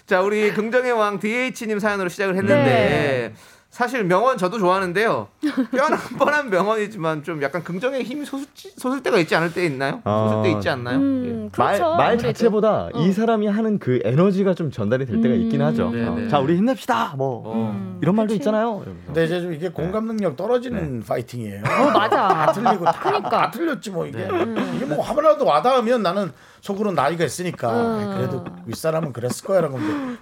[0.05, 3.33] 자, 우리 긍정의 왕 DH님 사연으로 시작을 했는데 네.
[3.77, 5.27] 사실 명언 저도 좋아하는데요.
[5.71, 8.43] 뼈는 뻔한 명언이지만 좀 약간 긍정의 힘이 솟을,
[8.75, 10.01] 솟을 때가 있지 않을 때 있나요?
[10.03, 10.29] 아.
[10.31, 10.97] 솟을 때 있지 않나요?
[10.97, 11.95] 음, 말, 그렇죠.
[11.95, 12.23] 말 아무래도.
[12.23, 15.65] 자체보다 이 사람이 하는 그 에너지가 좀 전달이 될 때가 있긴 음.
[15.67, 15.91] 하죠.
[15.91, 16.27] 네, 어, 네.
[16.27, 17.13] 자, 우리 힘냅시다.
[17.17, 17.71] 뭐 어.
[17.71, 18.37] 음, 이런 말도 그치.
[18.37, 18.81] 있잖아요.
[18.81, 19.05] 이러면서.
[19.05, 22.27] 근데 이제 좀 이게 공감 능력 떨어지는 파이팅이에요 어, 맞아.
[22.29, 23.29] 다 틀리고 다, 그러니까.
[23.29, 24.27] 다 틀렸지 뭐 이게
[24.75, 28.15] 이게 뭐 하나라도 와닿으면 나는 속으로 나이가 있으니까 음.
[28.17, 29.77] 그래도 윗사람은 그랬을 거야라고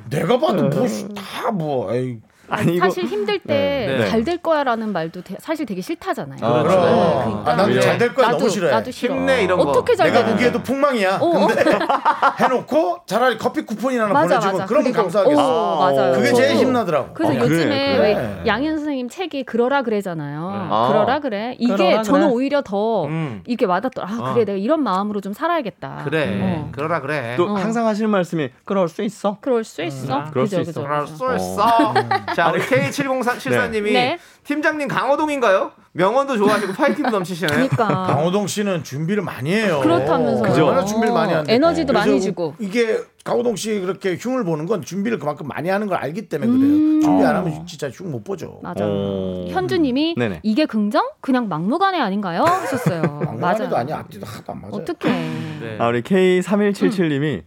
[0.10, 2.20] 내가 봐도 뭐다뭐 에이
[2.50, 4.08] 아니 사실 힘들 때 네.
[4.10, 6.40] 잘될 거야라는 말도 되- 사실 되게 싫다잖아요.
[6.42, 7.52] 아, 그럼 네, 그러니까.
[7.52, 9.16] 아, 나도 잘 될 거야 나도, 너무 싫어해 나도 싫어.
[9.16, 9.66] 힘내 이런 거.
[9.66, 10.26] 어떻게 잘 내가?
[10.32, 11.64] 보기에도 풍망이야 어, 근데
[12.40, 14.66] 해놓고 차라리 커피 쿠폰이나 맞아 보내주고 맞아.
[14.66, 16.14] 그러면 감사하겠어 어, 맞아요.
[16.14, 18.44] 그게 제일 저도 힘나더라고 그래서 어, 요즘에 그래, 왜 그래.
[18.46, 20.68] 양현 선생님 책이 그러라 그래잖아요.
[20.72, 20.88] 아.
[20.90, 21.56] 그러라 그래.
[21.60, 22.34] 이게 그러라 저는 그래.
[22.34, 23.42] 오히려 더 음.
[23.46, 24.08] 이게 와닿더라.
[24.10, 24.34] 아, 어.
[24.34, 26.02] 그래 내가 이런 마음으로 좀 살아야겠다.
[26.06, 26.40] 그래.
[26.42, 26.70] 어.
[26.72, 27.36] 그러라 그래.
[27.38, 27.54] 또 어.
[27.56, 29.38] 항상 하시는 말씀이 그럴 수 있어.
[29.42, 30.26] 그럴 수 있어.
[30.32, 30.82] 그럴 수 있어.
[30.84, 31.08] 그럴.
[31.08, 31.94] 수 있어.
[32.36, 34.18] 자, 우리 K7074님이 네.
[34.44, 35.72] 팀장님 강호동인가요?
[35.94, 37.50] 명언도 좋아하시고 파이팅도 넘치시네요.
[37.56, 40.44] 그러니까 강호동 씨는 준비를 많이 해요 그렇다면서요.
[40.50, 40.66] 그죠?
[40.68, 42.54] 얼마나 준비를 많이 하는데 에너지도 많이 주고.
[42.60, 46.74] 이게 강호동 씨 그렇게 흉을 보는 건 준비를 그만큼 많이 하는 걸 알기 때문에 그래요
[46.74, 47.02] 음.
[47.02, 47.40] 준비 안 어.
[47.40, 48.84] 하면 진짜 흉 못 보죠 맞아.
[48.86, 49.46] 어.
[49.50, 50.42] 현주님이 네네.
[50.44, 51.10] 이게 긍정?
[51.22, 52.44] 그냥 막무가내 아닌가요?
[52.44, 53.02] 하셨어요.
[53.40, 53.78] 맞아 맞아.
[53.80, 55.10] 아니 앞뒤도 하나도 안 맞아요 어떻게?
[55.10, 55.78] 네.
[55.80, 57.44] 아, 우리 K3177님이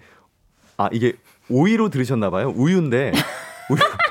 [0.78, 1.12] 아, 이게
[1.50, 2.52] 오이로 들으셨나 봐요.
[2.56, 3.12] 우유인데
[3.70, 3.78] 우유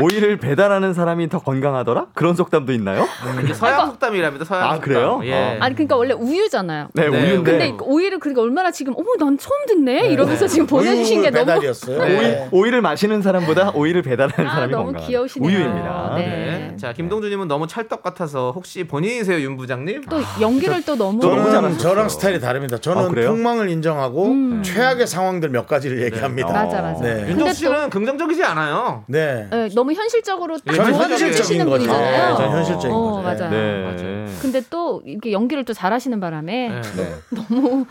[0.00, 2.06] 오이를 배달하는 사람이 더 건강하더라?
[2.14, 3.06] 그런 속담도 있나요?
[3.42, 4.44] 이게 서양 속담이랍니다.
[4.44, 4.80] 서양 아, 속담.
[4.82, 5.20] 그래요?
[5.24, 5.58] 예.
[5.60, 6.88] 아니 그러니까 원래 우유잖아요.
[6.92, 11.22] 네, 네, 우유인데 근데 오히려 그러니까 얼마나 지금 어머 난 처음 듣네 이러면서 지금 보내주신
[11.22, 12.48] 게 우유 너무 배달이었어요 네.
[12.52, 15.48] 오이, 오이를 마시는 사람보다 오이를 배달하는 아, 사람이 너무 건강한 귀여우시네요.
[15.48, 16.12] 우유입니다.
[16.16, 16.26] 네.
[16.26, 16.76] 네.
[16.76, 20.02] 자, 김동주님은 너무 찰떡 같아서 혹시 본인이세요, 윤 부장님?
[20.10, 21.78] 또 연기를 또 너무 또 너무 저는 잘하셨어요.
[21.88, 23.30] 저랑 스타일이 다릅니다 저는 아, 그래요?
[23.30, 24.62] 폭망을 인정하고 음.
[24.62, 27.00] 최악의 상황들 몇 가지를 얘기합니다 맞아 맞아.
[27.02, 27.28] 네.
[27.30, 29.04] 윤정 또 씨는 긍정적이지 않아요.
[29.06, 29.46] 네.
[29.50, 31.86] 네, 너무 현실적으로 딱 조언을 현실적인 해주시는 거죠.
[31.86, 32.30] 분이잖아요.
[32.30, 33.22] 네, 저는 현실적인 어, 거죠.
[33.22, 33.50] 맞아요.
[33.50, 33.82] 네.
[33.84, 34.26] 맞아요.
[34.42, 37.14] 근데 또 이렇게 연기를 또 잘하시는 바람에 네.
[37.30, 37.86] 너무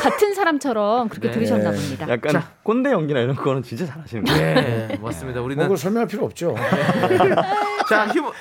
[0.00, 1.34] 같은 사람처럼 그렇게 네.
[1.34, 2.08] 들으셨나 봅니다.
[2.08, 4.54] 약간 꼰대 연기나 이런 거는 진짜 잘하시는 거예요.
[4.88, 5.40] 네, 맞습니다.
[5.40, 6.54] 뭐 우리는 그걸 설명할 필요 없죠
[7.88, 8.32] 자, 휴,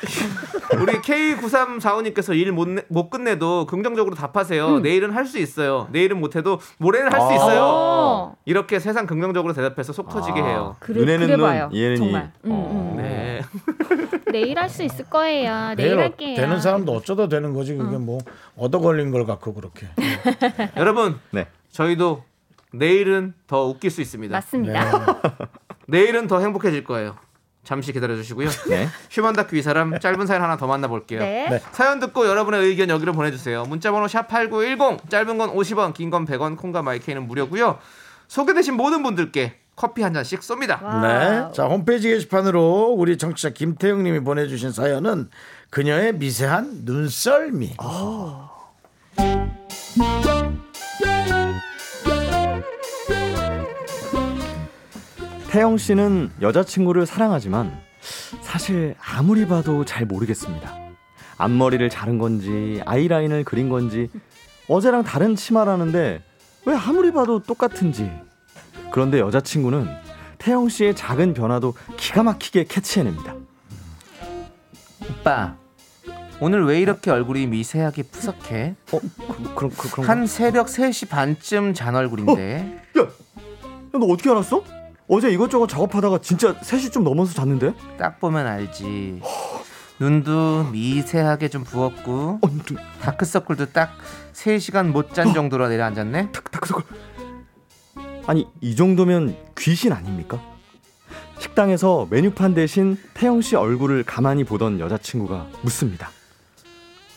[0.80, 4.80] 우리 K9345님께서 일 못 못 끝내도 긍정적으로 답하세요.
[4.80, 5.88] 내일은 할 수 있어요.
[5.92, 7.36] 내일은 못해도 모레는 할수 아.
[7.36, 7.62] 있어요.
[7.64, 10.76] 어, 이렇게 세상 긍정적으로 대답해서 속 터지게 해요.
[10.80, 11.70] 그래, 눈에는 그래 눈, 봐요.
[11.72, 12.32] 이에는 정말.
[12.44, 12.48] 이.
[12.48, 12.92] 음, 어.
[12.94, 12.98] 음.
[12.98, 13.42] 네.
[14.32, 15.74] 내일 할 수 있을 거예요.
[15.76, 16.36] 내일 내일 할게요.
[16.36, 18.20] 되는 사람도 어쩌다 되는 거지 그게 뭐
[18.58, 19.88] 얻어 걸린 걸 갖고 그렇게
[20.78, 21.48] 여러분, 네.
[21.72, 22.24] 저희도
[22.72, 24.32] 내일은 더 웃길 수 있습니다.
[24.36, 25.20] 맞습니다.
[25.88, 27.16] 내일은 더 행복해질 거예요.
[27.64, 28.50] 잠시 기다려 주시고요.
[28.70, 28.90] 네.
[29.10, 31.20] 휴먼 다큐 이 사람 짧은 사연 하나 더 만나 볼게요.
[31.20, 31.48] 네.
[31.50, 31.62] 네.
[31.72, 33.64] 사연 듣고 여러분의 의견 여기로 보내 주세요.
[33.66, 37.80] 문자 번호 샵 #8910 짧은 건 50원, 긴 건 100원, 콩과 마이크는 무료고요.
[38.28, 41.02] 소개되신 모든 분들께 커피 한 잔씩 쏩니다.
[41.02, 41.52] 네.
[41.54, 45.30] 자, 홈페이지 게시판으로 우리 청취자 김태영 님이 보내 주신 사연은
[45.72, 47.78] 그녀의 미세한 눈썰미.
[55.54, 57.80] 태영 씨는 여자친구를 사랑하지만
[58.42, 60.76] 사실 아무리 봐도 잘 모르겠습니다.
[61.38, 64.10] 앞머리를 자른 건지 아이라인을 그린 건지
[64.68, 66.24] 어제랑 다른 치마라는데
[66.66, 68.12] 왜 아무리 봐도 똑같은지.
[68.90, 69.88] 그런데 여자친구는
[70.40, 73.36] 태영 씨의 작은 변화도 기가 막히게 캐치해냅니다.
[75.08, 75.56] 오빠,
[76.40, 78.76] 오늘 왜 이렇게 얼굴이 미세하게 푸석해?
[78.92, 82.82] 어, 그, 그럼 그, 그런 한 새벽 3시 반쯤 잔 얼굴인데.
[82.98, 83.08] 야,
[83.92, 84.83] 너 어떻게 알았어?
[85.08, 87.74] 어제 이것저것 작업하다가 진짜 3시쯤 넘어서 잤는데?
[87.98, 89.22] 딱 보면 알지.
[90.00, 93.92] 눈도 미세하게 좀 부었고 어, 눈, 다크서클도 딱
[94.34, 96.32] 3시간 못 잔 정도로 내려앉았네.
[96.32, 96.84] 다크서클.
[98.26, 100.40] 아니 이 정도면 귀신 아닙니까?
[101.40, 106.10] 식당에서 메뉴판 대신 태영 씨 얼굴을 가만히 보던 여자친구가 묻습니다.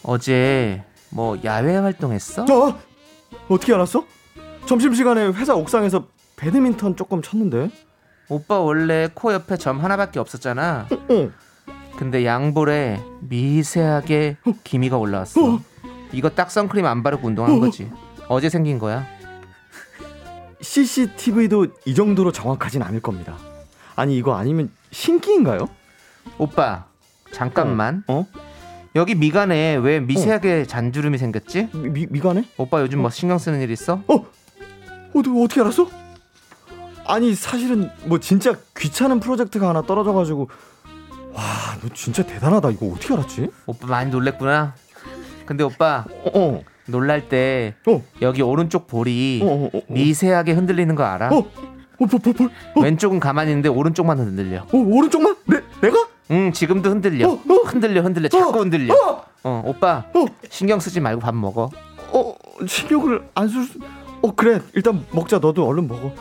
[0.03, 2.45] 어제 뭐 야외 활동했어?
[2.45, 2.77] 저
[3.49, 4.05] 어떻게 알았어?
[4.67, 6.07] 점심시간에 회사 옥상에서
[6.37, 7.71] 배드민턴 조금 쳤는데.
[8.29, 10.89] 오빠 원래 코 옆에 점 하나밖에 없었잖아.
[10.91, 11.31] 어.
[11.97, 15.61] 근데 양볼에 미세하게 기미가 올라왔어.
[16.13, 17.91] 이거 딱 선크림 안 바르고 운동한 거지.
[18.29, 19.07] 어제 생긴 거야.
[20.61, 23.37] CCTV도 이 정도로 정확하진 않을 겁니다.
[23.95, 25.69] 아니 이거 아니면 신기인가요?
[26.39, 26.87] 오빠
[27.33, 28.03] 잠깐만.
[28.09, 28.27] 어?
[28.95, 31.69] 여기 미간에 왜 미세하게 잔주름이 생겼지?
[31.75, 32.45] 미, 미, 미간에?
[32.57, 34.03] 오빠 요즘 뭐 신경 쓰는 일 있어?
[34.09, 34.27] 어?
[35.15, 35.89] 어떻게 어떻게 알았어?
[37.09, 40.49] 아니 사실은 뭐 진짜 귀찮은 프로젝트가 하나 떨어져가지고
[41.33, 41.43] 와
[41.83, 43.49] 너 진짜 대단하다 이거 어떻게 알았지?
[43.67, 44.75] 오빠 많이 놀랬구나.
[45.45, 49.83] 근데 오빠 어, 어, 놀랄 때 어, 여기 오른쪽 볼이 어, 어, 어, 어.
[49.89, 51.29] 미세하게 흔들리는 거 알아?
[51.29, 54.63] 어, 어, 볼, 볼, 볼, 어, 왼쪽은 가만히 있는데 오른쪽만 흔들려.
[54.63, 55.37] 어, 오른쪽만?
[55.45, 56.09] 내, 내가?
[56.31, 57.29] 응, 지금도 흔들려.
[57.29, 57.55] 어, 어.
[57.67, 58.29] 흔들려, 흔들려.
[58.29, 58.95] 자꾸 어, 흔들려.
[58.95, 59.23] 어.
[59.45, 60.25] 어, 오빠 어.
[60.49, 61.71] 신경 쓰지 말고 밥 먹어.
[62.13, 62.35] 어,
[62.67, 63.79] 신경을 안 쓸 수...
[64.23, 64.61] 어, 그래.
[64.75, 65.39] 일단 먹자.
[65.39, 66.13] 너도 얼른 먹어.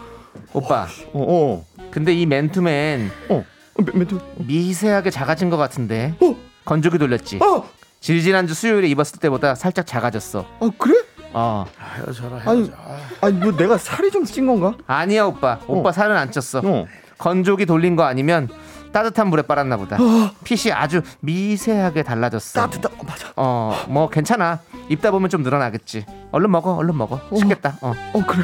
[0.56, 0.88] 오빠.
[1.14, 3.36] 어, 어, 근데 이 맨투맨 어.
[3.36, 4.20] 어, 멘- 멘트.
[4.38, 6.16] 미세하게 작아진 것 같은데.
[6.22, 6.36] 어,
[6.66, 7.40] 건조기 돌렸지.
[7.42, 7.68] 어,
[8.00, 10.46] 지지난주 수요일에 입었을 때보다 살짝 작아졌어.
[10.60, 10.96] 어, 그래?
[11.34, 11.66] 어.
[11.98, 12.74] 헤어져라, 아니, 헤어져.
[12.78, 12.98] 아.
[13.22, 14.76] 아니, 뭐 내가 살이 좀 찐 건가?
[14.88, 15.60] 아니야, 오빠.
[15.68, 16.66] 오빠 살은 안 쪘어.
[16.66, 16.86] 어.
[17.18, 18.48] 건조기 돌린 거 아니면
[18.94, 19.98] 따뜻한 물에 빨았나 보다.
[20.46, 22.62] 핏이 아주 미세하게 달라졌어.
[22.62, 23.34] 따뜻하, 어, 맞아.
[23.36, 24.60] 어, 뭐 괜찮아.
[24.88, 26.06] 입다 보면 좀 늘어나겠지.
[26.32, 27.20] 얼른 먹어, 얼른 먹어.
[27.38, 27.78] 식겠다.
[27.82, 27.94] 어.
[28.14, 28.44] 어, 그래.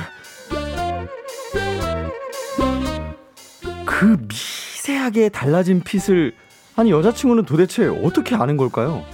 [4.02, 6.34] 그 미세하게 달라진 핏을
[6.76, 9.06] 아니 여자친구는 도대체 어떻게 아는 걸까요?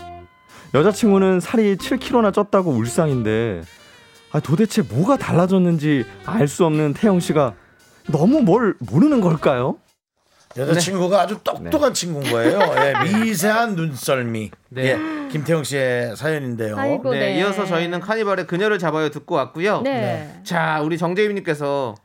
[0.73, 3.63] 여자친구는 살이 7kg나 쪘다고 울상인데
[4.31, 7.55] 아, 도대체 뭐가 달라졌는지 알 수 없는 태영 씨가
[8.13, 9.75] 너무 뭘 모르는 걸까요?
[10.55, 12.57] 여자친구가 아주 똑똑한 친구인 거예요.
[12.77, 14.51] 예, 미세한 눈썰미.
[14.69, 14.83] 네.
[14.85, 14.97] 예,
[15.29, 16.77] 김태형 씨의 사연인데요.
[16.77, 17.11] 아이고.
[17.11, 17.39] 네, 네.
[17.39, 19.81] 이어서 저희는 카니발의 그녀를 잡아요 듣고 왔고요.
[19.81, 20.39] 네.
[20.45, 21.95] 자, 우리 정재임님께서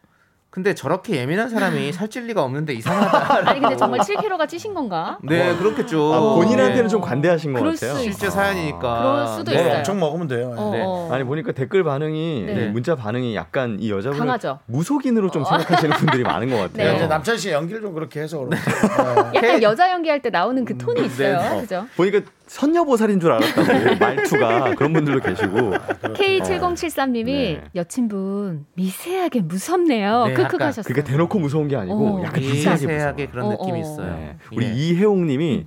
[0.52, 3.48] 근데 저렇게 예민한 사람이 살찔 리가 없는데 이상하다.
[3.48, 5.16] 아니 근데 정말 7kg가 찌신 건가?
[5.22, 6.12] 네, 그렇겠죠.
[6.12, 6.88] 아, 본인한테는 네.
[6.88, 7.94] 좀 관대하신 것 같아요.
[7.94, 8.36] 수 실제 있어.
[8.36, 8.78] 사연이니까.
[8.78, 9.56] 그럴 수도 네.
[9.56, 9.78] 뭐 있어요.
[9.78, 10.54] 엄청 먹으면 돼요.
[10.54, 10.82] 어, 네.
[10.84, 11.08] 어.
[11.10, 12.68] 아니 보니까 댓글 반응이 네.
[12.68, 14.58] 문자 반응이 약간 이 여자분을 강하죠?
[14.66, 16.90] 무속인으로 좀 생각하시는 분들이 많은 것 같아요.
[16.90, 16.96] 네.
[16.96, 18.62] 이제 남찬 씨 연기를 좀 그렇게 해서 그렇죠.
[19.34, 21.38] 약간 여자 연기할 때 나오는 그 톤이 있어요.
[21.40, 21.60] 네.
[21.62, 21.86] 그죠?
[21.96, 22.20] 보니까
[22.52, 25.72] 선녀보살인 줄 알았다고 말투가 그런 분들도 계시고
[26.02, 27.64] K7073님이 네.
[27.74, 30.26] 여친분 미세하게 무섭네요.
[30.26, 30.94] 네, 크크 하셨어요.
[30.94, 32.22] 그게 대놓고 무서운 게 아니고 어.
[32.22, 33.26] 약간 미세하게 미세하게.
[33.28, 33.80] 그런 어, 느낌이 어.
[33.80, 34.14] 있어요.
[34.16, 34.36] 네.
[34.54, 34.72] 우리 예.
[34.74, 35.66] 이혜옥님이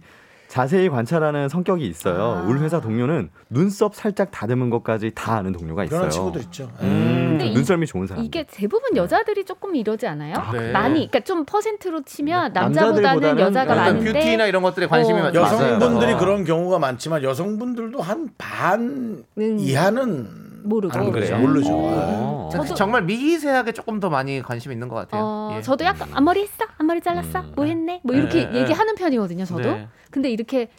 [0.55, 2.41] 자세히 관찰하는 성격이 있어요.
[2.41, 2.47] 아.
[2.47, 5.99] 우리 회사 동료는 눈썹 살짝 다듬은 것까지 다 아는 동료가 있어요.
[5.99, 6.71] 그런 친구도 있죠.
[6.81, 6.85] 예.
[6.85, 8.23] 음, 근데 이- 눈썰미 좋은 사람.
[8.23, 10.33] 이게 대부분 여자들이 조금 이러지 않아요?
[10.53, 10.71] 네.
[10.71, 12.59] 많이, 그러니까 좀 퍼센트로 치면 네.
[12.61, 15.23] 남자보다는 여자가 많은데 뷰티나 이런 것들에 관심이 어.
[15.23, 15.41] 많죠.
[15.41, 16.17] 여성분들이 맞아요.
[16.19, 19.57] 그런 경우가 많지만 여성분들도 한반 음.
[19.59, 21.11] 이하는 모르고 거죠.
[21.11, 21.37] 그래요?
[21.39, 21.69] 모르죠.
[21.73, 22.49] 어.
[22.51, 25.21] 저- 저도- 정말 미세하게 조금 더 많이 관심 있는 것 같아요.
[25.23, 25.61] 어, 예.
[25.61, 26.65] 저도 약간 앞머리 했어?
[26.77, 27.39] 앞머리 잘랐어?
[27.41, 27.53] 음.
[27.55, 28.01] 뭐 했네?
[28.03, 29.61] 뭐 이렇게 네, 네, 얘기하는 편이거든요, 저도.
[29.71, 29.87] 네.
[30.11, 30.69] 근데 이렇게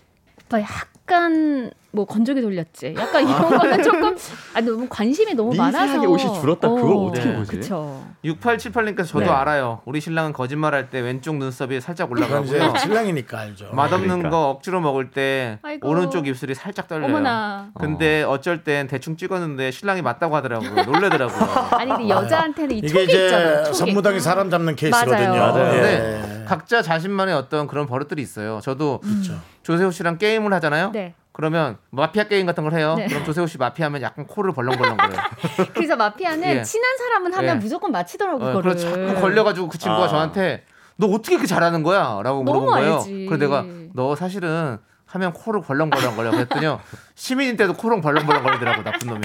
[0.51, 2.95] 막 약간 뭐 건조기 돌렸지.
[2.97, 4.15] 약간 이런 거는 조금
[4.55, 6.69] 아 너무 관심이 너무 미세하게 많아서 옷이 줄었다.
[6.69, 7.37] 그걸 어떻게 네.
[7.37, 7.51] 보지?
[7.53, 8.05] 그쵸.
[8.23, 9.31] 6878님께서 저도 네.
[9.31, 9.81] 알아요.
[9.87, 12.75] 우리 신랑은 거짓말할 때 왼쪽 눈썹이 살짝 올라가고요.
[12.77, 13.71] 신랑이니까 알죠.
[13.73, 14.31] 맛없는 그러니까.
[14.31, 15.89] 거 억지로 먹을 때 아이고.
[15.89, 17.07] 오른쪽 입술이 살짝 떨려요.
[17.07, 17.71] 어머나.
[17.81, 20.85] 근데 어쩔 땐 대충 찍었는데 신랑이 맞다고 하더라고요.
[20.85, 21.51] 놀래더라고요.
[21.81, 23.73] 아니 근데 여자한테는 이 촉이 있잖아요.
[23.73, 25.17] 선무당이 사람 잡는 케이스거든요.
[25.31, 25.53] 맞아요.
[25.55, 25.77] 맞아요.
[25.77, 25.81] 예.
[25.81, 26.45] 네.
[26.47, 28.61] 각자 자신만의 어떤 그런 버릇들이 있어요.
[28.63, 29.35] 저도 그렇죠.
[29.63, 30.91] 조세호 씨랑 게임을 하잖아요.
[30.93, 31.15] 네.
[31.37, 32.95] 그러면 마피아 게임 같은 걸 해요.
[32.97, 33.07] 네.
[33.09, 35.21] 그럼 조세호 씨 마피아면 약간 코를 벌렁벌렁거려요.
[35.75, 36.63] 그래서 마피아는 예.
[36.63, 37.61] 친한 사람은 하면 예.
[37.61, 38.63] 무조건 맞히더라고 어.
[38.63, 40.09] 그래서 자꾸 걸려가지고 그 친구가 아.
[40.09, 40.65] 저한테
[40.97, 42.21] 너 어떻게 이렇게 잘하는 거야?
[42.25, 42.95] 라고 물어본 거예요.
[42.97, 43.27] 알지.
[43.29, 46.81] 그래서 내가 너 사실은 하면 코를 벌렁벌렁거려 그랬더니요.
[47.15, 49.21] 시민인 때도 코를 벌렁벌렁거리더라고 나쁜 놈이.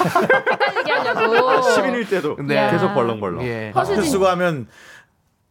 [0.00, 1.60] 헷갈리게 하려고.
[1.60, 2.70] 시민일 때도 네.
[2.70, 3.42] 계속 벌렁벌렁.
[3.44, 3.70] 예.
[3.74, 4.66] 허수진- 마스크 쓰고 하면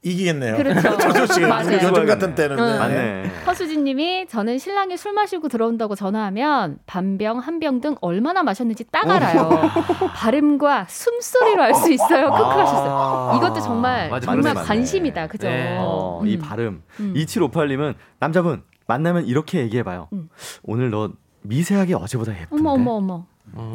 [0.03, 0.57] 이기겠네요.
[0.57, 0.89] 그렇죠.
[1.47, 1.79] 맞아요.
[1.81, 2.65] 요즘 같은 때는 응.
[2.67, 2.77] 네.
[2.79, 3.31] 맞네.
[3.47, 9.49] 허수진님이 저는 신랑이 술 마시고 들어온다고 전화하면 반병 한 병 등 얼마나 마셨는지 딱 알아요.
[10.15, 12.29] 발음과 숨소리로 알 수 있어요.
[12.31, 13.37] 크크하셨어요.
[13.37, 14.65] 이것도 정말 맞아, 정말 맞네.
[14.67, 15.27] 관심이다.
[15.27, 15.47] 그죠?
[15.47, 15.77] 네.
[15.79, 16.27] 어, 음.
[16.27, 16.83] 이 발음.
[16.99, 17.13] 음.
[17.15, 20.09] 2758님은 남자분 만나면 이렇게 얘기해봐요.
[20.13, 20.27] 음.
[20.63, 21.11] 오늘 너
[21.43, 22.55] 미세하게 어제보다 예쁜데.
[22.61, 23.25] 어머 어머 어머.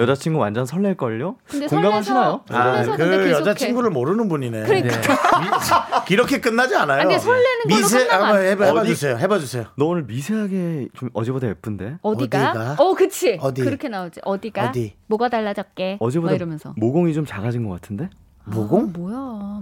[0.00, 1.36] 여자친구 완전 설렐걸요?
[1.46, 2.40] 근데 공감하시나요?
[2.48, 3.30] 설레서- 아, 그.
[3.30, 4.62] 여자친구를 모르는 분이네.
[4.64, 4.98] 그러니까.
[5.40, 7.02] 미- 이렇게 끝나지 않아요.
[7.02, 9.16] 아니, 설레는 미세 한번 해봐, 해봐 어디- 주세요.
[9.18, 9.66] 해봐 주세요.
[9.76, 11.98] 너 오늘 미세하게 좀 어제보다 예쁜데?
[12.02, 12.50] 어디가?
[12.50, 12.76] 어디가?
[12.78, 13.38] 어, 그치.
[13.40, 13.62] 어디?
[13.62, 14.20] 그렇게 나오지.
[14.24, 14.68] 어디가?
[14.70, 14.94] 어디?
[15.06, 15.98] 뭐가 달라졌게?
[16.00, 16.74] 어제보다 막 이러면서.
[16.76, 18.08] 모공이 좀 작아진 것 같은데?
[18.46, 18.80] 모공?
[18.94, 19.16] 아, 뭐야?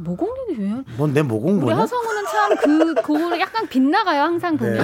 [0.05, 0.73] 모공이 왜?
[0.97, 1.83] 뭔내 모공 우리 뭐냐?
[1.83, 4.79] 하성우는 참 그 그거를 약간 빗나가요 항상 보면.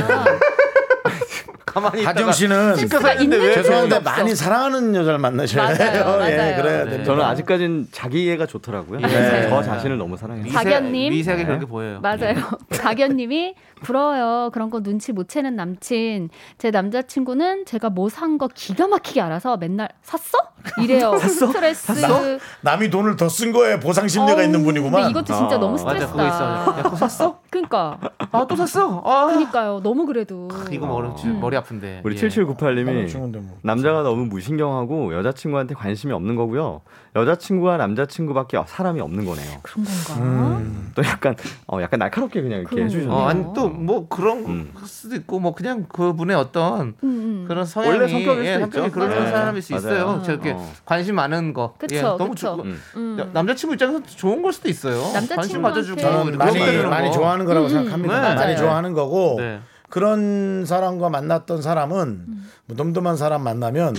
[1.73, 4.11] 가만히 있다가 하정 씨는 센스가 있는 죄송한데 없어.
[4.11, 6.19] 많이 사랑하는 여자를 만나셔야 맞아요, 돼요.
[6.29, 6.57] 예, 맞아요.
[6.63, 6.91] 그래야 네.
[6.91, 7.05] 됩니다.
[7.05, 9.01] 저는 아직까진 자기 이해가 좋더라고요.
[9.01, 9.49] 네.
[9.49, 10.45] 저 자신을 너무 사랑해요.
[10.45, 11.11] 미세, 박연님.
[11.13, 11.49] 미세하게 네.
[11.49, 12.01] 그렇게 보여요.
[12.03, 12.35] 맞아요.
[12.79, 14.51] 박연님이 부러워요.
[14.53, 16.31] 그런 거 눈치 못 채는 남친.
[16.59, 20.39] 제 남자친구는 제가 뭐 산 거 기가 막히게 알아서 맨날 샀어?
[20.81, 21.19] 이래요.
[21.19, 22.39] 스트레스.
[22.63, 24.93] 남이 돈을 더 쓴 거에 보상 심리가 어우, 있는 분이구만.
[25.03, 26.13] 근데 이것도 진짜 아, 너무 맞아 스트레스다.
[26.13, 26.79] 그거 있어.
[26.79, 27.39] 야 그거 샀어?
[27.51, 27.99] 그러니까.
[28.31, 29.03] 아 또 샀어?
[29.05, 29.81] 아 그러니까요.
[29.83, 30.49] 너무 그래도.
[30.71, 31.41] 이거 머리 음.
[31.41, 32.03] 머리 아픈데.
[32.05, 32.21] 우리 예.
[32.21, 33.57] 7798님이 좋은데 뭐.
[33.63, 36.81] 남자가 너무 무신경하고 여자친구한테 관심이 없는 거고요.
[37.17, 39.59] 여자친구와 남자친구밖에 사람이 없는 거네요.
[39.63, 40.23] 그런 건가?
[40.23, 40.93] 음.
[40.95, 41.35] 또 약간
[41.67, 42.83] 어 약간 날카롭게 그냥 이렇게.
[42.85, 43.13] 해주셨네요.
[43.13, 44.73] 어, 아니 또뭐 그런 음.
[44.85, 47.45] 수도 있고 뭐 그냥 그분의 어떤 음, 음.
[47.49, 48.93] 그런 성향이 원래 성격일 예, 성격이 있죠.
[48.95, 49.31] 그런 맞아요.
[49.31, 49.87] 사람일 수 맞아요.
[49.95, 50.23] 있어요.
[50.23, 50.73] 저렇게 어.
[50.85, 51.75] 관심 많은 거.
[51.79, 52.57] 그쵸, 예, 너무 그쵸.
[52.57, 52.81] 좋- 음.
[52.97, 53.31] 음.
[53.33, 55.03] 남자친구 입장에서 좋은 걸 수도 있어요.
[55.35, 56.03] 관심 가져주고
[56.37, 57.15] 많이 많이 거.
[57.15, 58.15] 좋아하는 거라고 음, 생각합니다.
[58.15, 58.21] 네.
[58.35, 58.57] 많이 맞아요.
[58.57, 59.61] 좋아하는 거고 네.
[59.89, 62.27] 그런 사람과 만났던 사람은
[62.67, 63.95] 뭐 덤덤한 사람 만나면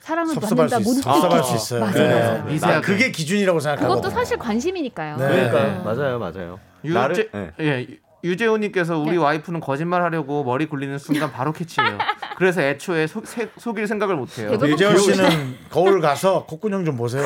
[0.00, 1.12] 사랑을 섭섭할 수 받는다 못 있어.
[1.12, 1.44] 섭섭할.
[1.44, 1.80] 수 있어요.
[1.80, 1.92] 맞아요.
[1.94, 2.08] 네.
[2.20, 2.44] 맞아요.
[2.44, 2.74] 미세하게.
[2.74, 3.94] 난 그게 기준이라고 생각하고.
[3.94, 5.16] 그것도 사실 관심이니까요.
[5.16, 5.28] 네.
[5.28, 5.82] 그러니까요.
[5.84, 6.58] 맞아요, 맞아요.
[6.82, 7.50] 나를 네.
[7.60, 7.86] 예.
[8.22, 9.16] 유재호님께서 우리 네.
[9.16, 11.98] 와이프는 거짓말 하려고 머리 굴리는 순간 바로 캐치해요.
[12.36, 14.50] 그래서 애초에 속, 세- 속일 생각을 못해요.
[14.50, 14.68] 대박.
[14.68, 17.24] 유재호 씨는 거울 가서 콧구녕 좀 보세요.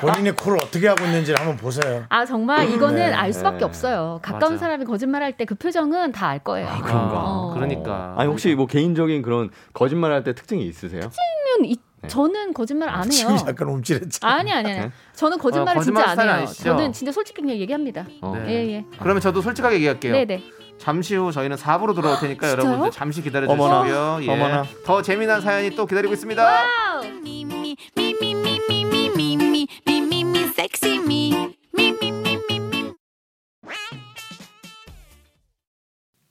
[0.00, 2.04] 본인이 코를 어떻게 하고 있는지를 한번 보세요.
[2.10, 3.12] 아 정말 이거는 네.
[3.14, 3.64] 알 수밖에 네.
[3.64, 4.18] 없어요.
[4.22, 4.58] 가까운 맞아.
[4.66, 6.66] 사람이 거짓말할 때 그 표정은 다 알 거예요.
[6.82, 7.22] 그런가.
[7.24, 7.54] 어.
[7.54, 8.14] 그러니까.
[8.18, 11.00] 아니 혹시 뭐 개인적인 그런 거짓말할 때 특징이 있으세요?
[11.00, 12.08] 그러면 이- 네.
[12.08, 13.36] 저는 거짓말 안 해요.
[13.46, 14.26] 약간 움찔했죠.
[14.26, 14.80] 아니 아니 아니.
[14.80, 14.90] 네.
[15.14, 16.30] 저는 거짓말을 어, 진짜 안 해요.
[16.30, 16.64] 아니시죠?
[16.64, 18.06] 저는 진짜 솔직히 그냥 얘기합니다.
[18.20, 18.34] 어.
[18.36, 18.48] 네.
[18.52, 18.84] 예 예.
[18.98, 20.12] 그러면 저도 솔직하게 얘기할게요.
[20.12, 20.42] 네네.
[20.78, 24.18] 잠시 후 저희는 4부로 돌아올 테니까 여러분들 잠시 기다려 주시고요.
[24.22, 24.30] 예.
[24.30, 24.64] 어머나.
[24.84, 26.64] 더 재미난 사연이 또 기다리고 있습니다.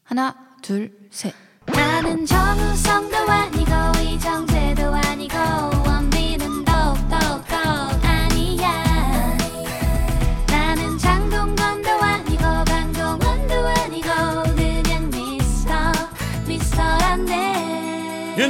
[0.04, 1.34] 하나, 둘, 셋.
[1.66, 3.72] 나는 정우성도 아니고
[4.04, 4.55] 이정재도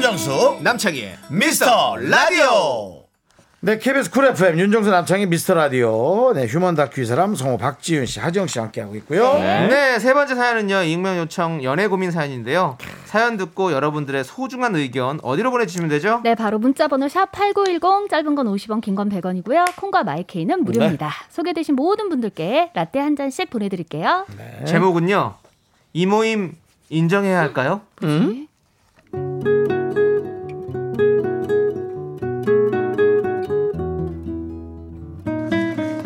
[0.06, 3.06] 윤정수 남창희의 미스터 라디오.
[3.62, 6.32] 네, KBS 쿨 FM 윤정수 남창희 미스터 라디오.
[6.36, 9.34] 네, 휴먼 다큐 이 사람 성우 박지윤 씨, 하정 씨 함께 하고 있고요.
[9.34, 10.84] 네, 세 번째 사연은요.
[10.84, 12.78] 익명 요청 연애 고민 사연인데요.
[13.06, 16.22] 사연 듣고 여러분들의 소중한 의견 어디로 보내 주시면 되죠?
[16.24, 19.76] 네, 바로 문자 번호 샵 #8910 짧은 건 50원, 긴 건 100원이고요.
[19.76, 21.10] 콩과 마이케이는 무료입니다.
[21.32, 24.28] 소개되신 모든 분들께 라떼 한 잔씩 보내 드릴게요.
[24.68, 25.34] 제목은요.
[25.94, 26.56] 이 모임
[26.90, 27.82] 인정해야 할까요?
[28.02, 28.12] 뭐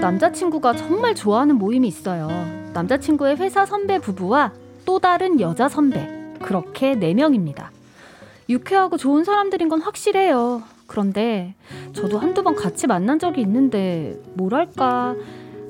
[0.09, 2.27] 남자친구가 정말 좋아하는 모임이 있어요.
[2.73, 4.53] 남자친구의 회사 선배 부부와
[4.83, 6.09] 또 다른 여자 선배.
[6.41, 7.69] 그렇게 네명입니다
[8.49, 10.63] 유쾌하고 좋은 사람들인 건 확실해요.
[10.87, 11.53] 그런데
[11.93, 15.15] 저도 한두 번 같이 만난 적이 있는데 뭐랄까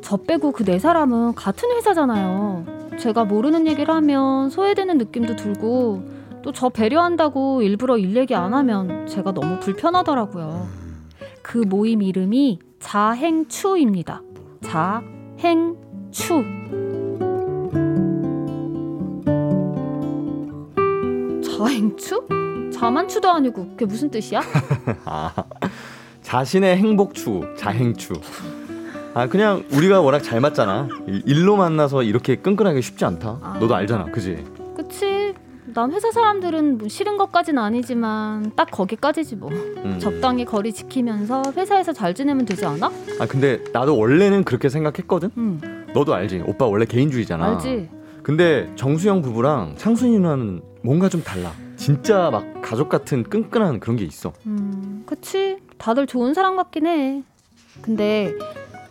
[0.02, 2.96] 저 빼고 그 네 사람은 같은 회사잖아요.
[2.98, 6.04] 제가 모르는 얘기를 하면 소외되는 느낌도 들고
[6.44, 10.68] 또 저 배려한다고 일부러 일 얘기 안 하면 제가 너무 불편하더라고요.
[11.42, 14.22] 그 모임 이름이 자행추입니다.
[14.62, 15.02] 자
[15.40, 15.76] 행
[16.12, 16.44] 추.
[21.44, 22.28] 자행추?
[22.74, 24.42] 자만추도 아니고 그게 무슨 뜻이야?
[25.06, 25.34] 아,
[26.22, 28.14] 자신의 행복 추구, 자행 추.
[29.14, 30.88] 아 그냥 우리가 워낙 잘 맞잖아.
[31.08, 33.58] 일- 일로 만나서 이렇게 끈끈하게 쉽지 않다.
[33.60, 34.46] 너도 알잖아, 그지?
[35.74, 39.50] 난 회사 사람들은 뭐 싫은 것까진 아니지만 딱 거기까지지 뭐.
[39.50, 40.00] 음.
[40.00, 42.88] 적당히 거리 지키면서 회사에서 잘 지내면 되지 않아?
[43.20, 45.32] 아 근데 나도 원래는 그렇게 생각했거든.
[45.38, 45.86] 응.
[45.94, 46.44] 너도 알지?
[46.46, 47.46] 오빠 원래 개인주의잖아.
[47.46, 47.90] 알지?
[48.24, 51.52] 근데 정수영 부부랑 창순이 누나는 뭔가 좀 달라.
[51.76, 54.34] 진짜 막 가족 같은 끈끈한 그런 게 있어.
[54.46, 55.58] 음, 그치?
[55.78, 57.24] 다들 좋은 사람 같긴 해.
[57.82, 58.34] 근데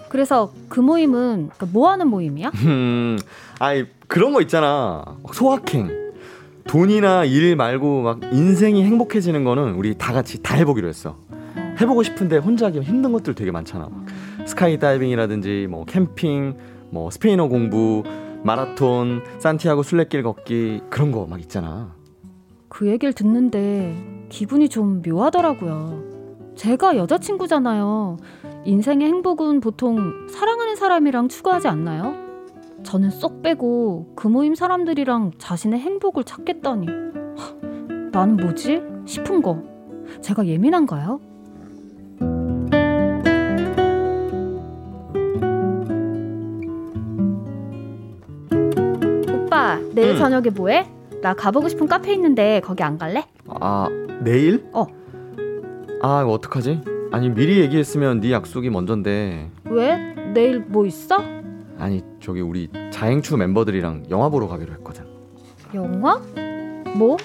[0.08, 2.50] 그래서 그 모임은 그뭐 하는 모임이야?
[2.64, 3.18] 음,
[3.58, 5.04] 아이 그런 거 있잖아.
[5.32, 6.07] 소확행.
[6.68, 11.16] 돈이나 일 말고 막 인생이 행복해지는 거는 우리 다 같이 다 해보기로 했어.
[11.80, 13.88] 해보고 싶은데 혼자 하기 힘든 것들 되게 많잖아.
[13.88, 14.04] 막
[14.46, 16.56] 스카이 다이빙이라든지 뭐 캠핑,
[16.90, 18.02] 뭐 스페인어 공부,
[18.42, 21.94] 마라톤, 산티아고 순례길 걷기 그런 거 막 있잖아.
[22.68, 26.02] 그 얘기를 듣는데 기분이 좀 묘하더라고요.
[26.54, 28.18] 제가 여자친구잖아요.
[28.64, 29.96] 인생의 행복은 보통
[30.28, 32.27] 사랑하는 사람이랑 추구하지 않나요?
[32.88, 36.86] 저는 쏙 빼고 그 모임 사람들이랑 자신의 행복을 찾겠다니.
[36.86, 37.54] 하,
[38.12, 38.80] 나는 뭐지?
[39.04, 39.62] 싶은 거.
[40.22, 41.20] 제가 예민한가요?
[49.34, 50.16] 오빠, 내일 응.
[50.16, 50.90] 저녁에 뭐해?
[51.20, 53.22] 나 가보고 싶은 카페 있는데 거기 안 갈래?
[53.48, 53.86] 아
[54.22, 54.66] 내일?
[54.72, 54.86] 어.
[56.00, 56.80] 아 이거 어떡하지?
[57.12, 60.14] 아니 미리 얘기했으면 네 약속이 먼저인데 왜?
[60.32, 61.37] 내일 뭐 있어?
[61.78, 65.04] 아니 저기 우리 자행추 멤버들이랑 영화 보러 가기로 했거든.
[65.74, 66.20] 영화?
[66.94, 67.16] 뭐?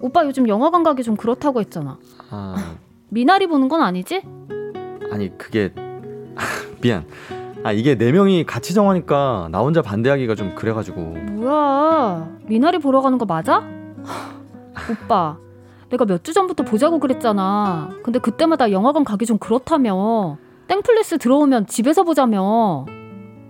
[0.00, 1.98] 오빠 요즘 영화관 가기 좀 그렇다고 했잖아.
[2.30, 2.74] 아
[3.08, 4.22] 미나리 보는 건 아니지?
[5.12, 5.72] 아니 그게
[6.82, 7.04] 미안.
[7.64, 12.28] 아 이게 네 명이 같이 정하니까 나 혼자 반대하기가 좀 그래가지고 뭐야?
[12.46, 13.58] 미나리 보러 가는 거 맞아?
[14.04, 14.30] 하,
[14.92, 15.36] 오빠,
[15.90, 17.90] 내가 몇 주 전부터 보자고 그랬잖아.
[18.02, 20.36] 근데 그때마다 영화관 가기 좀 그렇다며.
[20.68, 22.86] 땡플리스 들어오면 집에서 보자며.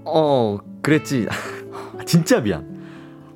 [0.07, 1.27] 어 그랬지.
[2.07, 2.77] 진짜 미안.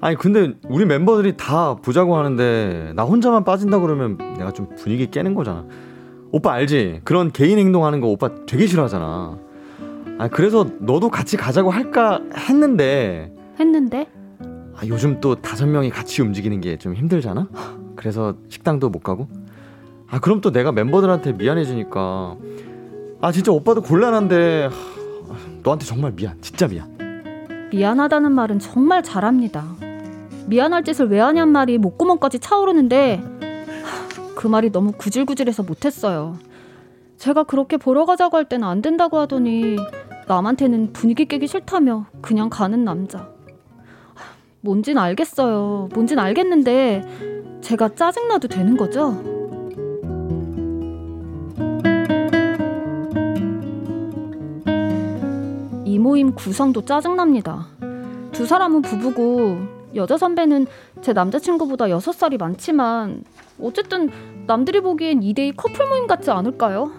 [0.01, 5.35] 아니 근데 우리 멤버들이 다 보자고 하는데 나 혼자만 빠진다 그러면 내가 좀 분위기 깨는
[5.35, 5.67] 거잖아.
[6.33, 7.01] 오빠 알지?
[7.05, 9.39] 그런 개인 행동하는 거 오빠 되게 싫어하잖아.
[10.19, 14.07] 아 그래서 너도 같이 가자고 할까 했는데 했는데?
[14.77, 17.49] 아, 요즘 또 다섯 명이 같이 움직이는 게 좀 힘들잖아.
[17.97, 19.29] 그래서 식당도 못 가고.
[20.09, 22.37] 아 그럼 또 내가 멤버들한테 미안해지니까.
[23.21, 24.71] 아 진짜 오빠도 곤란한데 하,
[25.63, 26.41] 너한테 정말 미안.
[26.41, 26.89] 진짜 미안.
[27.73, 29.65] 미안하다는 말은 정말 잘합니다.
[30.47, 33.23] 미안할 짓을 왜 하냔 말이 목구멍까지 차오르는데
[33.85, 36.37] 하, 그 말이 너무 구질구질해서 못했어요.
[37.19, 39.77] 제가 그렇게 보러 가자고 할 때는 안 된다고 하더니
[40.27, 43.19] 남한테는 분위기 깨기 싫다며 그냥 가는 남자.
[43.19, 43.27] 하,
[44.61, 45.91] 뭔진 알겠어요.
[45.95, 49.40] 뭔진 알겠는데 제가 짜증나도 되는 거죠?
[56.11, 57.69] 모임 구성도 짜증납니다.
[58.33, 59.59] 두 사람은 부부고
[59.95, 60.67] 여자 선배는
[61.03, 63.23] 제 남자친구보다 여섯 살이 많지만
[63.63, 64.11] 어쨌든
[64.49, 66.91] 남들이 보기엔 2대2 커플 모임 같지 않을까요?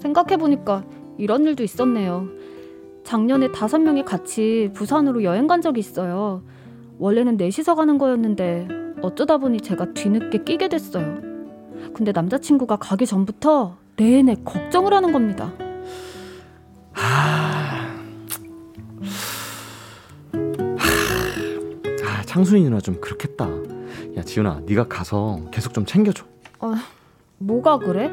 [0.00, 0.84] 생각해보니까
[1.16, 2.28] 이런 일도 있었네요.
[3.02, 6.42] 작년에 다섯 명이 같이 부산으로 여행 간 적이 있어요.
[6.98, 8.68] 원래는 넷이서 가는 거였는데
[9.00, 11.16] 어쩌다 보니 제가 뒤늦게 끼게 됐어요.
[11.94, 15.50] 근데 남자친구가 가기 전부터 내내 걱정을 하는 겁니다.
[16.96, 17.98] 아
[22.26, 23.48] 창순이 누나 좀 그렇겠다.
[24.16, 26.24] 야 지훈아 네가 가서 계속 좀 챙겨줘.
[27.38, 28.10] 뭐가 그래?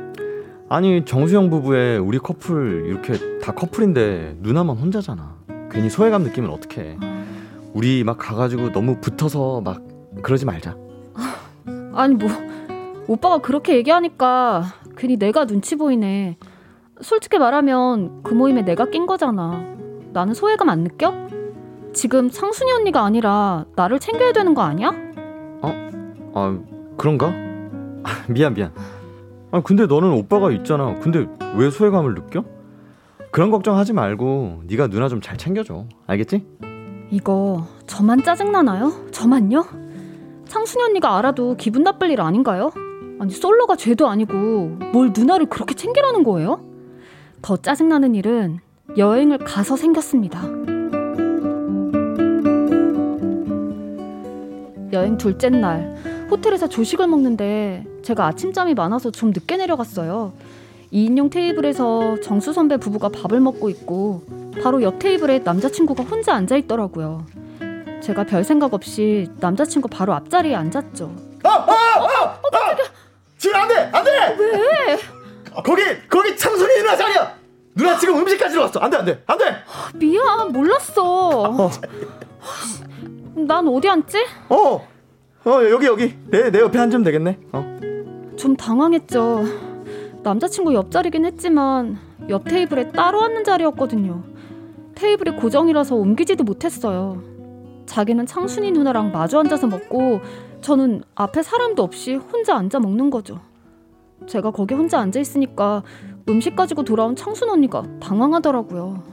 [0.69, 5.37] 아니 정수영 부부의 우리 커플 이렇게 다 커플인데 누나만 혼자잖아.
[5.71, 6.97] 괜히 소외감 느끼면 어떡해.
[7.73, 9.81] 우리 막 가가지고 너무 붙어서 막
[10.21, 10.75] 그러지 말자.
[11.93, 12.29] 아니 뭐
[13.07, 14.65] 오빠가 그렇게 얘기하니까
[14.97, 16.37] 괜히 내가 눈치 보이네.
[17.01, 19.63] 솔직히 말하면 그 모임에 내가 낀 거잖아.
[20.13, 21.13] 나는 소외감 안 느껴?
[21.93, 24.93] 지금 상순이 언니가 아니라 나를 챙겨야 되는 거 아니야?
[26.33, 26.57] 아
[26.97, 27.27] 그런가?
[28.03, 28.71] 아, 미안 미안.
[29.51, 30.95] 아 근데 너는 오빠가 있잖아.
[30.99, 31.27] 근데
[31.57, 32.45] 왜 소외감을 느껴?
[33.31, 35.85] 그런 걱정하지 말고 네가 누나 좀 잘 챙겨줘.
[36.07, 36.45] 알겠지?
[37.09, 38.93] 이거 저만 짜증나나요?
[39.11, 39.65] 저만요?
[40.45, 42.71] 상순이 언니가 알아도 기분 나쁠 일 아닌가요?
[43.19, 44.33] 아니 솔로가 죄도 아니고
[44.93, 46.61] 뭘 누나를 그렇게 챙기라는 거예요?
[47.41, 48.59] 더 짜증나는 일은
[48.97, 50.41] 여행을 가서 생겼습니다.
[54.93, 55.95] 여행 둘째 날
[56.29, 60.33] 호텔에서 조식을 먹는데 제가 아침잠이 많아서 좀 늦게 내려갔어요.
[60.93, 64.23] 2인용 테이블에서 정수 선배 부부가 밥을 먹고 있고
[64.61, 67.25] 바로 옆 테이블에 남자친구가 혼자 앉아 있더라고요.
[68.01, 71.15] 제가 별 생각 없이 남자친구 바로 앞자리에 앉았죠.
[73.37, 73.89] 지금 안 돼!
[73.91, 74.35] 안 돼!
[74.37, 74.97] 왜?
[75.63, 75.81] 거기!
[76.09, 77.35] 거기 창순이 누나 자리야!
[77.75, 78.79] 누나 지금 음식까지 왔어.
[78.79, 79.45] 안 돼, 안 돼, 안 돼.
[79.95, 81.69] 미안, 몰랐어.
[83.35, 84.17] 난 어디 앉지?
[84.49, 84.87] 어,
[85.45, 87.39] 어 여기 여기 내 내 옆에 앉으면 되겠네.
[87.53, 87.79] 어.
[88.37, 89.43] 좀 당황했죠.
[90.23, 91.97] 남자친구 옆자리긴 했지만
[92.29, 94.23] 옆 테이블에 따로 앉는 자리였거든요.
[94.95, 97.21] 테이블이 고정이라서 옮기지도 못했어요.
[97.87, 100.19] 자기는 창순이 누나랑 마주 앉아서 먹고
[100.61, 103.39] 저는 앞에 사람도 없이 혼자 앉아 먹는 거죠.
[104.27, 105.83] 제가 거기 혼자 앉아 있으니까
[106.29, 109.03] 음식 가지고 돌아온 창순 언니가 당황하더라고요.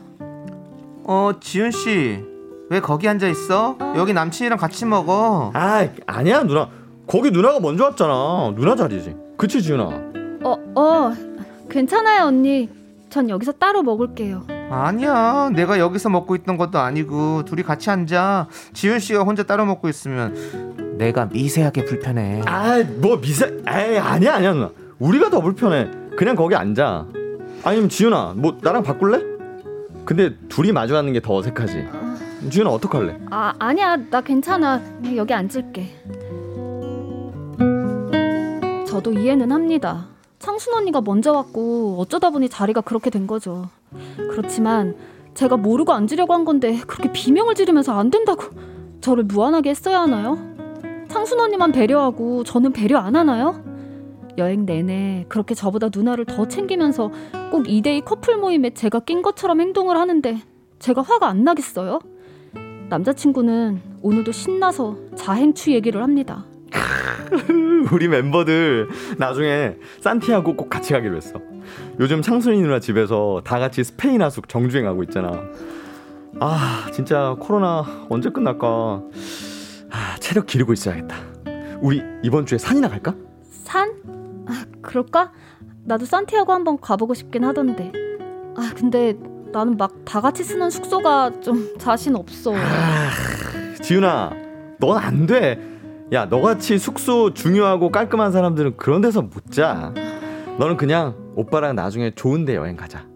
[1.04, 2.24] 어 지윤 씨
[2.70, 3.78] 왜 거기 앉아 있어?
[3.96, 5.50] 여기 남친이랑 같이 먹어.
[5.54, 6.68] 아 아니야 누나.
[7.06, 8.52] 거기 누나가 먼저 왔잖아.
[8.54, 9.16] 누나 자리지.
[9.38, 9.84] 그치 지윤아.
[10.44, 11.12] 어, 어,
[11.70, 12.68] 괜찮아요 언니.
[13.08, 14.44] 전 여기서 따로 먹을게요.
[14.70, 18.48] 아니야 내가 여기서 먹고 있던 것도 아니고 둘이 같이 앉아.
[18.74, 22.42] 지윤 씨가 혼자 따로 먹고 있으면 내가 미세하게 불편해.
[22.44, 23.46] 아 뭐 미세.
[23.66, 24.70] 에이 아니야 아니야 누나.
[24.98, 25.90] 우리가 더 불편해.
[26.16, 27.06] 그냥 거기 앉아.
[27.64, 29.22] 아니면 지윤아 뭐 나랑 바꿀래?
[30.04, 31.86] 근데 둘이 마주 앉는 게 더 어색하지.
[32.50, 33.18] 지윤아 어떡할래?
[33.30, 33.96] 아, 아니야.
[34.10, 34.80] 나 괜찮아.
[35.00, 35.86] 그냥 여기 앉을게.
[38.86, 40.06] 저도 이해는 합니다.
[40.38, 43.68] 창순 언니가 먼저 왔고 어쩌다 보니 자리가 그렇게 된 거죠.
[44.30, 44.96] 그렇지만
[45.34, 48.44] 제가 모르고 앉으려고 한 건데 그렇게 비명을 지르면서 안 된다고
[49.00, 50.38] 저를 무안하게 했어야 하나요?
[51.08, 53.62] 창순 언니만 배려하고 저는 배려 안 하나요?
[54.38, 57.10] 여행 내내 그렇게 저보다 누나를 더 챙기면서
[57.50, 60.38] 꼭 2대2 커플 모임에 제가 낀 것처럼 행동을 하는데
[60.78, 61.98] 제가 화가 안 나겠어요?
[62.88, 66.46] 남자친구는 오늘도 신나서 자행추 얘기를 합니다.
[67.92, 71.40] 우리 멤버들 나중에 산티아고 꼭 같이 가기로 했어.
[72.00, 75.42] 요즘 창순이 누나 집에서 다 같이 스페인 하숙 정주행하고 있잖아.
[76.40, 79.02] 아 진짜 코로나 언제 끝날까?
[79.90, 81.16] 아 체력 기르고 있어야겠다.
[81.80, 83.14] 우리 이번 주에 산이나 갈까?
[84.88, 84.90] 산?
[84.90, 85.32] 아, 그럴까?
[85.84, 87.92] 나도 산티아고 한번 가보고 싶긴 하던데.
[88.56, 89.14] 아, 근데
[89.52, 92.52] 나는 막 다 같이 쓰는 숙소가 좀 자신 없어.
[93.82, 94.32] 지윤아,
[94.80, 95.60] 넌 안 돼.
[96.12, 99.92] 야, 너같이 숙소 중요하고 깔끔한 사람들은 그런 데서 못 자.
[100.58, 103.06] 너는 그냥 오빠랑 나중에 좋은 데 여행 가자.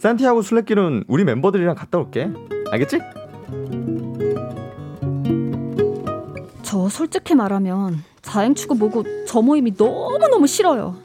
[0.00, 2.28] 산티아고 순례길은 우리 멤버들이랑 갔다 올게.
[2.72, 2.98] 알겠지?
[6.62, 10.96] 저 솔직히 말하면 자행 추구 뭐고 저 모임이 너무너무 싫어요.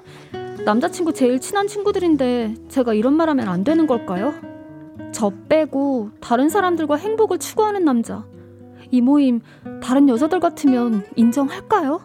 [0.68, 4.34] 남자친구 제일 친한 친구들인데 제가 이런 말 하면 안 되는 걸까요?
[5.14, 8.26] 저 빼고 다른 사람들과 행복을 추구하는 남자.
[8.92, 9.40] 이 모임
[9.82, 12.02] 다른 여자들 같으면 인정할까요?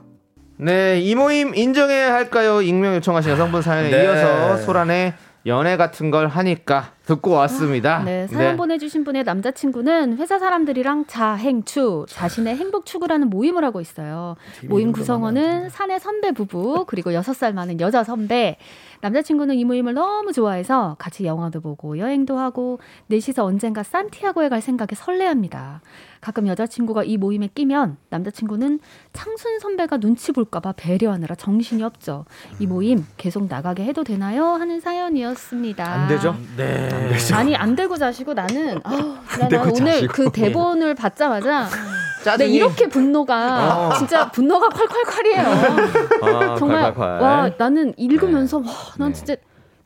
[0.59, 2.63] 네, 이 모임 인정해야 할까요?
[2.63, 4.05] 익명 요청하신 여성분 사연에 네.
[4.05, 5.15] 이어서 소란의
[5.47, 8.03] 연애 같은 걸 하니까 듣고 왔습니다.
[8.05, 14.36] 네, 사연 보내주신 분의 남자친구는 회사 사람들이랑 자행추, 자신의 행복 추구라는 모임을 하고 있어요.
[14.68, 18.57] 모임 구성원은 사내 선배 부부, 그리고 여섯 살 많은 여자 선배.
[19.01, 22.78] 남자친구는 이 모임을 너무 좋아해서 같이 영화도 보고 여행도 하고
[23.09, 25.82] 넷이서 언젠가 산티아고에 갈 생각에 설레합니다.
[26.23, 28.79] 가끔 여자친구가 이 모임에 끼면 남자친구는
[29.12, 32.25] 창순 선배가 눈치 볼까봐 배려하느라 정신이 없죠.
[32.61, 34.45] 이 모임 계속 나가게 해도 되나요?
[34.53, 35.85] 하는 사연이었습니다.
[35.85, 36.37] 안 되죠?
[36.57, 36.89] 네.
[36.93, 37.35] 안 되죠.
[37.35, 40.12] 아니 안 들고 자시고 나는 아우, 나, 난 오늘 자시고.
[40.12, 46.23] 그 대본을 받자마자 네, 짜증이 이렇게 분노가 진짜 분노가 콸콸콸이에요.
[46.23, 46.99] 아, 정말 콸콸콸.
[47.20, 49.12] 와 나는 읽으면서 와난 네.
[49.12, 49.35] 진짜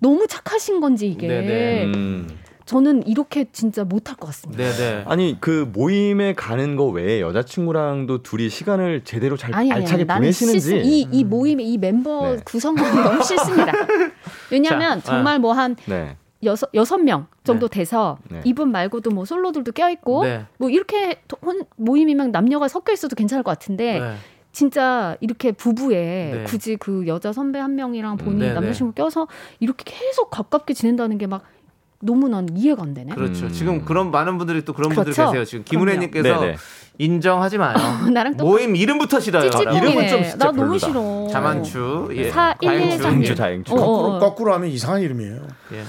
[0.01, 1.85] 너무 착하신 건지 이게 네네.
[1.87, 2.29] 음.
[2.67, 4.63] 저는 이렇게 진짜 못할 것 같습니다.
[4.65, 5.05] 네, 네.
[5.07, 10.23] 아니 그 모임에 가는 거 외에 여자친구랑도 둘이 시간을 제대로 잘 아니 아니 알차게 나는
[10.23, 12.41] 보내시는지 싫- 이, 이 모임의 이 멤버 네.
[12.45, 13.73] 구성원이 너무 싫습니다.
[14.51, 16.17] 왜냐하면 자, 정말 뭐한 네.
[16.43, 18.41] 여섯 여섯 명 정도 돼서 네.
[18.45, 20.45] 이분 말고도 뭐 솔로들도 껴 있고 네.
[20.59, 21.23] 뭐 이렇게
[21.77, 24.15] 모임이면 남녀가 섞여 있어도 괜찮을 것 같은데 네.
[24.53, 26.45] 진짜 이렇게 부부에 네.
[26.47, 28.55] 굳이 그 여자 선배 한 명이랑 본인 네, 네.
[28.55, 29.29] 남자친구 껴서
[29.61, 31.43] 이렇게 계속 가깝게 지낸다는 게 막
[32.07, 33.15] 너무 난 이해가 안 되네.
[33.15, 33.47] 그렇죠.
[33.47, 33.53] 음.
[33.53, 35.33] 지금 그런 많은 분들이 또 그런 분들이 그렇죠.
[35.33, 35.45] 계세요.
[35.45, 36.45] 지금 김은혜님께서.
[36.99, 37.75] 인정하지 마요.
[38.11, 39.51] 나랑 똑같- 모임 이름부터 싫어요.
[39.51, 40.79] 이름은 좀 진짜 나 너무.
[40.79, 41.29] 싫어.
[41.31, 42.31] 자만추, 예.
[42.31, 42.97] 사- 일, 일, 가행추, 삼.
[42.97, 43.03] 예.
[43.03, 43.75] 자행추 자행추.
[43.75, 44.19] 어, 거꾸로, 어.
[44.19, 45.43] 거꾸로 하면 이상한 이름이에요.
[45.75, 45.83] 예.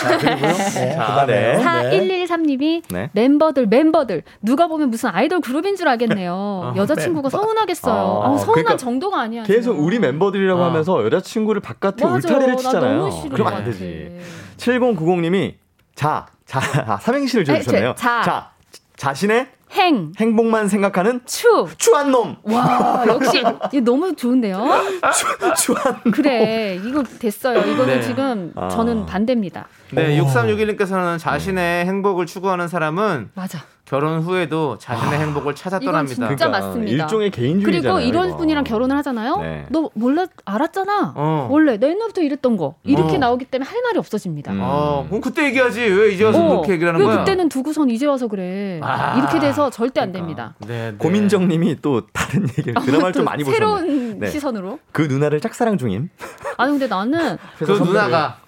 [0.00, 0.52] 자, 그리고요.
[0.54, 1.58] 네, 자, 그다음에요.
[1.58, 2.24] 네.
[2.24, 3.10] 4113님이 네.
[3.14, 6.74] 멤버들 멤버들 누가 보면 무슨 아이돌 그룹인 줄 알겠네요.
[6.76, 7.92] 여자친구가 서운하겠어요.
[7.92, 9.42] 아, 아우, 서운한 그러니까 정도가 아니야.
[9.42, 9.84] 계속 지금.
[9.84, 10.64] 우리 멤버들이라고 어.
[10.66, 13.10] 하면서 여자친구를 바깥에 맞아, 울타리를 나 치잖아요.
[13.32, 13.64] 그럼 것 안.
[13.64, 14.20] 되지.
[14.56, 15.54] 7090님이
[15.94, 17.94] 자, 자, 아, 삼행시를 에, 지어주셨네요.
[17.96, 18.22] 자.
[18.22, 18.50] 자,
[18.96, 21.66] 자신의 행, 행복만 생각하는 추.
[21.78, 22.36] 추한 놈.
[22.44, 23.40] 와, 역시
[23.72, 24.64] 이거 너무 좋은데요.
[25.58, 27.58] 추한 그래, 이거 됐어요.
[27.58, 28.00] 이거는 네.
[28.00, 28.68] 지금 아.
[28.68, 29.66] 저는 반대입니다.
[29.90, 33.64] 네, 6361님께서는 자신의 행복을 추구하는 사람은 맞아.
[33.84, 36.28] 결혼 후에도 자신의 행복을 찾아 떠납니다.
[36.28, 36.80] 진짜 맞습니다.
[36.80, 37.94] 그러니까 일종의 개인주의잖아요.
[37.94, 38.36] 그리고 이런 이거.
[38.38, 39.36] 분이랑 결혼을 하잖아요.
[39.36, 39.66] 네.
[39.68, 41.12] 너 몰라 알았잖아.
[41.14, 41.48] 어.
[41.50, 43.18] 원래 내 옛날부터 이랬던 거 이렇게 어.
[43.18, 44.52] 나오기 때문에 할 말이 없어집니다.
[44.52, 44.60] 음.
[44.62, 45.80] 어, 그럼 그때 얘기하지.
[45.82, 47.18] 왜 이제 와서 어, 그렇게 얘기를 하는 왜 거야?
[47.24, 48.80] 그때는 두고선 이제 와서 그래.
[48.82, 49.18] 아.
[49.18, 50.54] 이렇게 돼서 절대 안 됩니다.
[50.66, 50.96] 네, 네.
[50.96, 53.58] 고민정님이 또 다른 얘기를 드라마를 좀 많이 보셨네.
[53.58, 54.28] 새로운 네.
[54.30, 54.78] 시선으로.
[54.92, 56.08] 그 누나를 짝사랑 중임.
[56.56, 58.38] 아니 근데 나는 그 누나가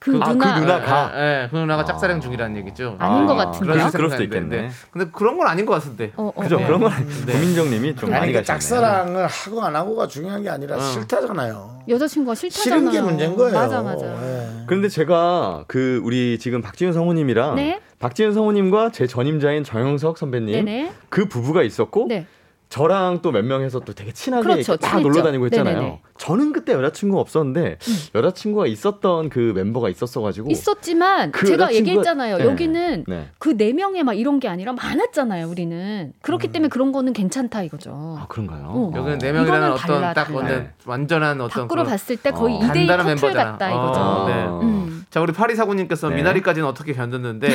[0.00, 1.12] 그 아, 누나 그 누나가?
[1.14, 2.96] 예, 예, 그 누나가 짝사랑 중이라는 얘기죠.
[2.98, 3.74] 아닌 것 아, 같은데요.
[3.74, 4.22] 그런 그럴 수도.
[4.22, 4.56] 있겠네.
[4.62, 4.70] 네.
[4.90, 6.12] 근데 그런 건 아닌 것 같은데.
[6.16, 6.56] 어, 어, 그죠?
[6.56, 6.66] 어.
[6.66, 7.32] 그런 건 아니- 네.
[7.34, 8.58] 고민정님이 좀 많이 아니 그 가셨네.
[8.60, 10.80] 짝사랑을 하고 안 하고가 중요한 게 아니라 어.
[10.80, 11.82] 싫다잖아요.
[11.86, 12.80] 여자친구가 싫다잖아요.
[12.80, 13.52] 싫은 게 문제인 거예요.
[13.52, 14.06] 맞아 맞아.
[14.06, 14.64] 예.
[14.66, 17.80] 그런데 제가 그 우리 지금 박지윤 성우님이랑 네.
[17.98, 20.92] 박지윤 성우님과 제 전임자인 정영석 선배님 네네.
[21.10, 22.26] 그 부부가 있었고 네.
[22.70, 24.72] 저랑 또 몇 명에서 또 되게 친하게 그렇죠.
[24.74, 25.00] 막 친했죠.
[25.08, 25.74] 놀러 다니고 했잖아요.
[25.74, 25.92] 네네네.
[25.92, 25.98] 음.
[26.18, 27.78] 저는 그때 여자친구가 없었는데
[28.14, 32.38] 여자친구가 있었던 그 멤버가 있었어가지고 있었지만 그 제가 여자친구가- 얘기했잖아요.
[32.38, 32.44] 네.
[32.44, 33.28] 여기는 네.
[33.40, 35.48] 그네 명에 막 이런 게 아니라 많았잖아요.
[35.48, 36.52] 우리는 그렇기 음.
[36.52, 37.90] 때문에 그런 거는 괜찮다 이거죠.
[38.20, 38.64] 아 그런가요?
[38.68, 38.92] 어.
[38.94, 40.38] 여기는 네 명이라는 어떤 달라, 딱 달라.
[40.38, 42.60] 완전 완전한 어떤 밖으로 그런 봤을 때 거의 어.
[42.60, 43.52] 2대2 단단한 커플 멤버잖아.
[43.52, 44.26] 같다 어, 이거죠.
[44.62, 44.66] 네.
[44.66, 44.89] 음.
[45.10, 46.16] 자 우리 파리 사구님께서 네.
[46.16, 47.50] 미나리까지는 어떻게 견뎠는데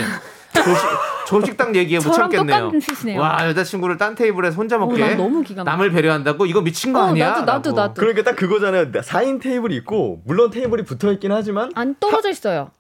[0.54, 0.86] 조식,
[1.28, 2.72] 조식당 얘기에 못 참겠네요.
[3.18, 5.64] 와 여자친구를 딴 테이블에서 혼자 어, 먹게 기가 막혀.
[5.64, 7.30] 남을 배려한다고 이거 미친 거 어, 아니야?
[7.30, 7.80] 나도, 나도, 라고.
[7.82, 7.94] 나도.
[7.94, 8.92] 그러니까 딱 그거잖아요.
[8.92, 12.72] 4인 테이블이 있고 물론 테이블이 붙어 있긴 하지만 안 떨어져 있어요.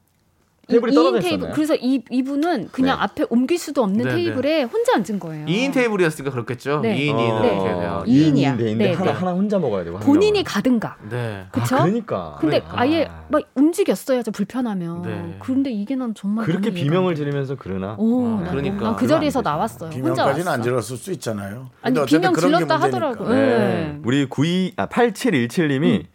[0.67, 1.37] 테이블이 이- 떨어져 이인 테이블.
[1.37, 1.53] 있었나요?
[1.55, 3.03] 그래서 이 이분은 그냥 네.
[3.03, 5.45] 앞에 옮길 수도 없는 네, 테이블에 혼자 앉은 거예요.
[5.45, 6.79] 2인 테이블이었으니까 그렇겠죠.
[6.81, 6.95] 네.
[6.97, 7.47] 2인 2인 네.
[7.53, 8.03] 이렇게 돼요.
[8.05, 8.51] 이- 이인이야.
[8.55, 9.17] 2인인데 있는데 네, 하나 네.
[9.17, 10.43] 하나 혼자 먹어야 되고 한 본인이.
[10.43, 10.97] 가든가.
[11.09, 11.45] 네.
[11.51, 11.75] 그쵸?
[11.75, 12.37] 아, 그러니까.
[12.39, 12.81] 근데 그러니까.
[12.81, 15.01] 아예 막 움직였어야죠 불편하면.
[15.03, 15.35] 네.
[15.39, 17.15] 그런데 이게 난 정말 그렇게 비명을.
[17.15, 18.83] 지르면서 그러나 오, 아, 난 그러니까.
[18.83, 19.41] 난그 자리에서.
[19.41, 19.89] 나왔어요.
[19.91, 20.47] 혼자 비명까지는.
[20.51, 21.69] 안 질렀을 수 있잖아요.
[21.81, 22.75] 아니 비명 그런 게 질렀다.
[22.77, 23.29] 하더라고.
[23.29, 23.35] 네.
[23.35, 23.99] 네.
[24.03, 26.05] 우리 92, 아, 8717님이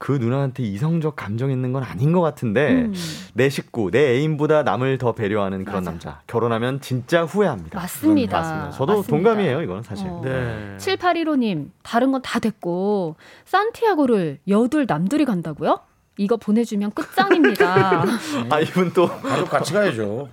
[0.00, 2.94] 그 누나한테 이성적 감정 있는 건 아닌 것 같은데 음.
[3.34, 5.90] 내 식구, 내 애인보다 남을 더 배려하는 그런 맞아.
[5.90, 6.20] 남자.
[6.26, 7.78] 결혼하면 진짜 후회합니다.
[7.78, 8.38] 맞습니다.
[8.40, 8.70] 맞습니다.
[8.70, 9.10] 저도 맞습니다.
[9.10, 10.06] 동감이에요, 이거는 사실.
[10.08, 10.22] 어.
[10.24, 10.74] 네.
[10.78, 15.80] 7815님, 다른 건 다 됐고, 산티아고를 여둘 남들이 간다고요?
[16.20, 18.04] 이거 보내주면 끝장입니다.
[18.50, 20.28] 아, 이분 또 가족 같이 가야죠.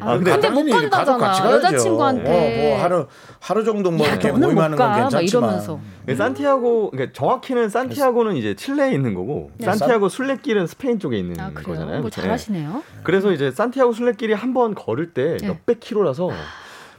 [0.00, 1.52] 아, 근데 근데 못 간다잖아.
[1.52, 2.22] 여자친구한테.
[2.22, 3.06] 뭐, 뭐 하루
[3.38, 5.80] 하루 정도 뭐 야, 이렇게 모임하는 못건 괜찮지만 이러면서.
[6.06, 9.66] 그 산티아고, 그러니까 정확히는 산티아고는 이제 칠레에 있는 거고, 네.
[9.66, 11.52] 산티아고 순례길은 스페인 쪽에 있는 아?
[11.52, 12.00] 거잖아요.
[12.00, 12.22] 뭐 그쵸?
[12.22, 12.82] 잘하시네요.
[13.02, 15.46] 그래서 이제 산티아고 순례길이 한 번 걸을 때 네.
[15.46, 16.30] 몇백 킬로라서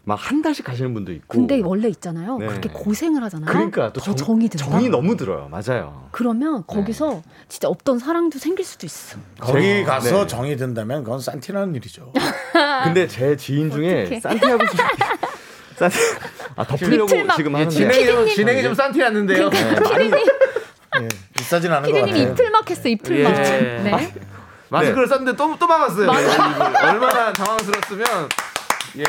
[0.10, 1.26] 막 한 달씩 가시는 분도 있고.
[1.28, 2.38] 근데 원래 있잖아요.
[2.40, 2.48] 네.
[2.48, 3.46] 그렇게 고생을 하잖아요.
[3.50, 4.66] 그러니까 또더 정, 정이 든다.
[4.66, 5.50] 정이 너무 들어요.
[5.50, 6.08] 맞아요.
[6.12, 9.18] 그러면 거기서 진짜 없던 사랑도 생길 수도 있어.
[9.40, 10.28] 거기 제- 가서 네.
[10.28, 12.12] 정이 든다면 그건 산티라는 일이죠.
[12.84, 14.22] 근데 제 지인 중에 순례길
[15.78, 15.98] 산티
[16.56, 18.36] 아 덮으려고 지금 예, 하는데 진행이 좀 피디님.
[18.36, 19.50] 진행이 좀 산티났는데요.
[19.50, 20.12] 네, 많이
[21.02, 21.08] 예,
[21.38, 22.34] 비싸진 않은 것 피디님 같아요.
[22.34, 23.38] 이틀막 했어, 이틀막.
[23.38, 23.82] 예.
[23.84, 24.14] 네.
[24.70, 26.08] 마스크를 썼는데 또 또 막았어요.
[26.10, 28.06] 얼마나 당황스러웠으면
[28.98, 29.04] 예.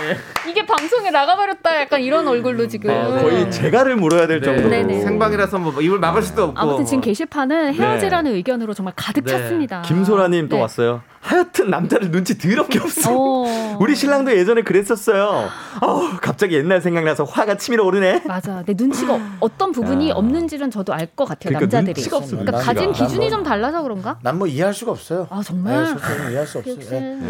[0.50, 2.90] 이게 방송에 나가버렸다 약간 이런 얼굴로 지금.
[2.90, 4.44] 어, 거의 재갈을 물어야 될 네.
[4.46, 5.00] 정도로 네네.
[5.00, 6.60] 생방이라서 뭐 입을 막을 수도 없고.
[6.60, 9.32] 아무튼 지금 게시판은 헤어지라는 의견으로 정말 가득 네.
[9.32, 9.82] 찼습니다.
[9.82, 10.62] 김소라님 또 네.
[10.62, 11.02] 왔어요.
[11.20, 13.10] 하여튼 남자를 눈치 더럽게 없어.
[13.12, 13.76] 어.
[13.80, 15.48] 우리 신랑도 예전에 그랬었어요.
[15.82, 18.22] 어우, 갑자기 옛날 생각나서 화가 치밀어 오르네.
[18.26, 18.62] 맞아.
[18.64, 20.14] 내 눈치가 어떤 부분이 야.
[20.14, 21.50] 없는지는 저도 알 것 같아요.
[21.56, 21.94] 그러니까 남자들이.
[21.94, 22.52] 눈치가 없습니다.
[22.52, 22.92] 그러니까 가진.
[22.92, 24.18] 기준이 난좀 달라서 그런가?
[24.22, 25.26] 난 뭐 이해할 수가 없어요.
[25.28, 25.84] 아 정말.
[25.94, 26.76] 네, 이해할 수 없어요.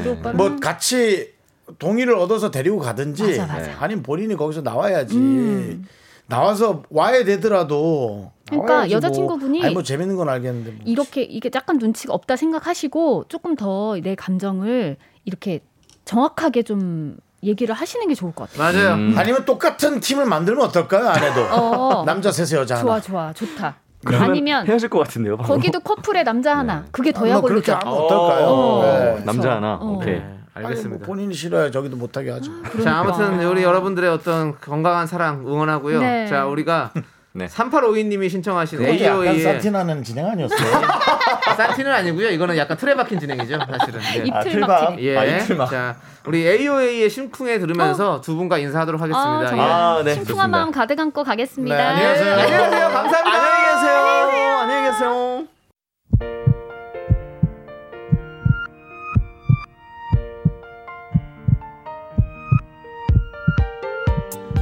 [0.06, 1.32] 오빠는 뭐 같이
[1.78, 3.66] 동의를 얻어서 데리고 가든지 맞아, 맞아.
[3.68, 3.74] 네.
[3.78, 5.86] 아니면 본인이 거기서 나와야지 음.
[6.26, 10.80] 나와서 와야 되더라도 그러니까 여자친구분이 뭐, 아니 뭐 재밌는 건 알겠는데 뭐.
[10.84, 15.60] 이렇게 이게 약간 눈치가 없다 생각하시고 조금 더 내 감정을 이렇게
[16.04, 18.72] 정확하게 좀 얘기를 하시는 게 좋을 것 같아요.
[18.72, 18.94] 맞아요.
[18.94, 19.14] 음.
[19.16, 22.04] 아니면 똑같은 팀을 만들면 어떨까요 아내도 어.
[22.06, 23.76] 남자 셋에 여자 좋아 하나 좋아 좋다.
[24.04, 25.36] 그러면 아니면 헤어질 것 같은데요.
[25.36, 25.48] 바로.
[25.48, 26.86] 거기도 커플에 남자 하나.
[26.90, 27.72] 그게 더뭐약 그렇게 올르죠.
[27.88, 28.82] 하면 어떨까요 어.
[28.84, 29.24] 네.
[29.24, 29.74] 남자 하나.
[29.74, 29.92] 어.
[29.96, 30.20] 오케이.
[30.54, 31.06] 뭐 알겠습니다.
[31.06, 32.50] 본인이 싫어야 저기도 못하게 하죠
[32.82, 36.00] 자, 아무튼 우리 여러분들의 어떤 건강한 사랑 응원하고요.
[36.00, 36.26] 네.
[36.26, 36.92] 자, 우리가
[37.32, 37.46] 네.
[37.46, 40.58] 3852님이 신청하신 AOA의 산티나는 진행 아니었어요
[41.56, 42.28] 산티는 아니고요.
[42.30, 44.00] 이거는 약간 틀에 박힌 진행이죠, 사실은.
[44.00, 44.24] 네.
[44.26, 44.60] 이틀.
[44.60, 45.02] 막히네.
[45.02, 45.16] 예.
[45.16, 45.68] 아, 이틀만.
[45.68, 45.96] 자,
[46.26, 49.30] 우리 AOA의 심쿵에 들으면서 두 분과 인사하도록 하겠습니다.
[49.30, 49.46] 아, 예.
[49.48, 50.50] 정말 아, 네, 심쿵한.
[50.50, 51.76] 마음 가득 안고 가겠습니다.
[51.76, 52.32] 네, 안녕히 계세요.
[52.34, 52.88] 안녕히 계세요.
[52.88, 53.38] 감사합니다.
[53.38, 54.58] 안녕히 계세요.
[54.58, 55.59] 안녕히 계세요.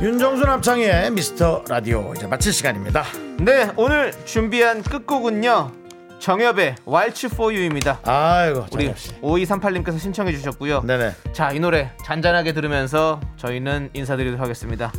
[0.00, 3.04] 윤정수 남창의 미스터 라디오 이제 마칠 시간입니다
[3.40, 5.72] 네, 오늘 준비한 끝곡은요.
[6.18, 8.00] 정엽의 Waltz for You입니다.
[8.02, 10.82] 아이고 우리 정엽 씨 5238님께서 신청해 주셨고요.
[10.82, 14.92] 네네 자, 이 노래 잔잔하게 들으면서 저희는 인사드리도록 하겠습니다.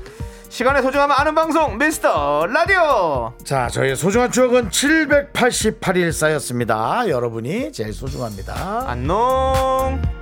[0.47, 3.33] 시간의 소중함을 아는 방송 미스터 라디오.
[3.43, 7.09] 자, 저희의 소중한 추억은 788일 쌓였습니다.
[7.09, 8.85] 여러분이 제일 소중합니다.
[8.87, 10.18] 안녕.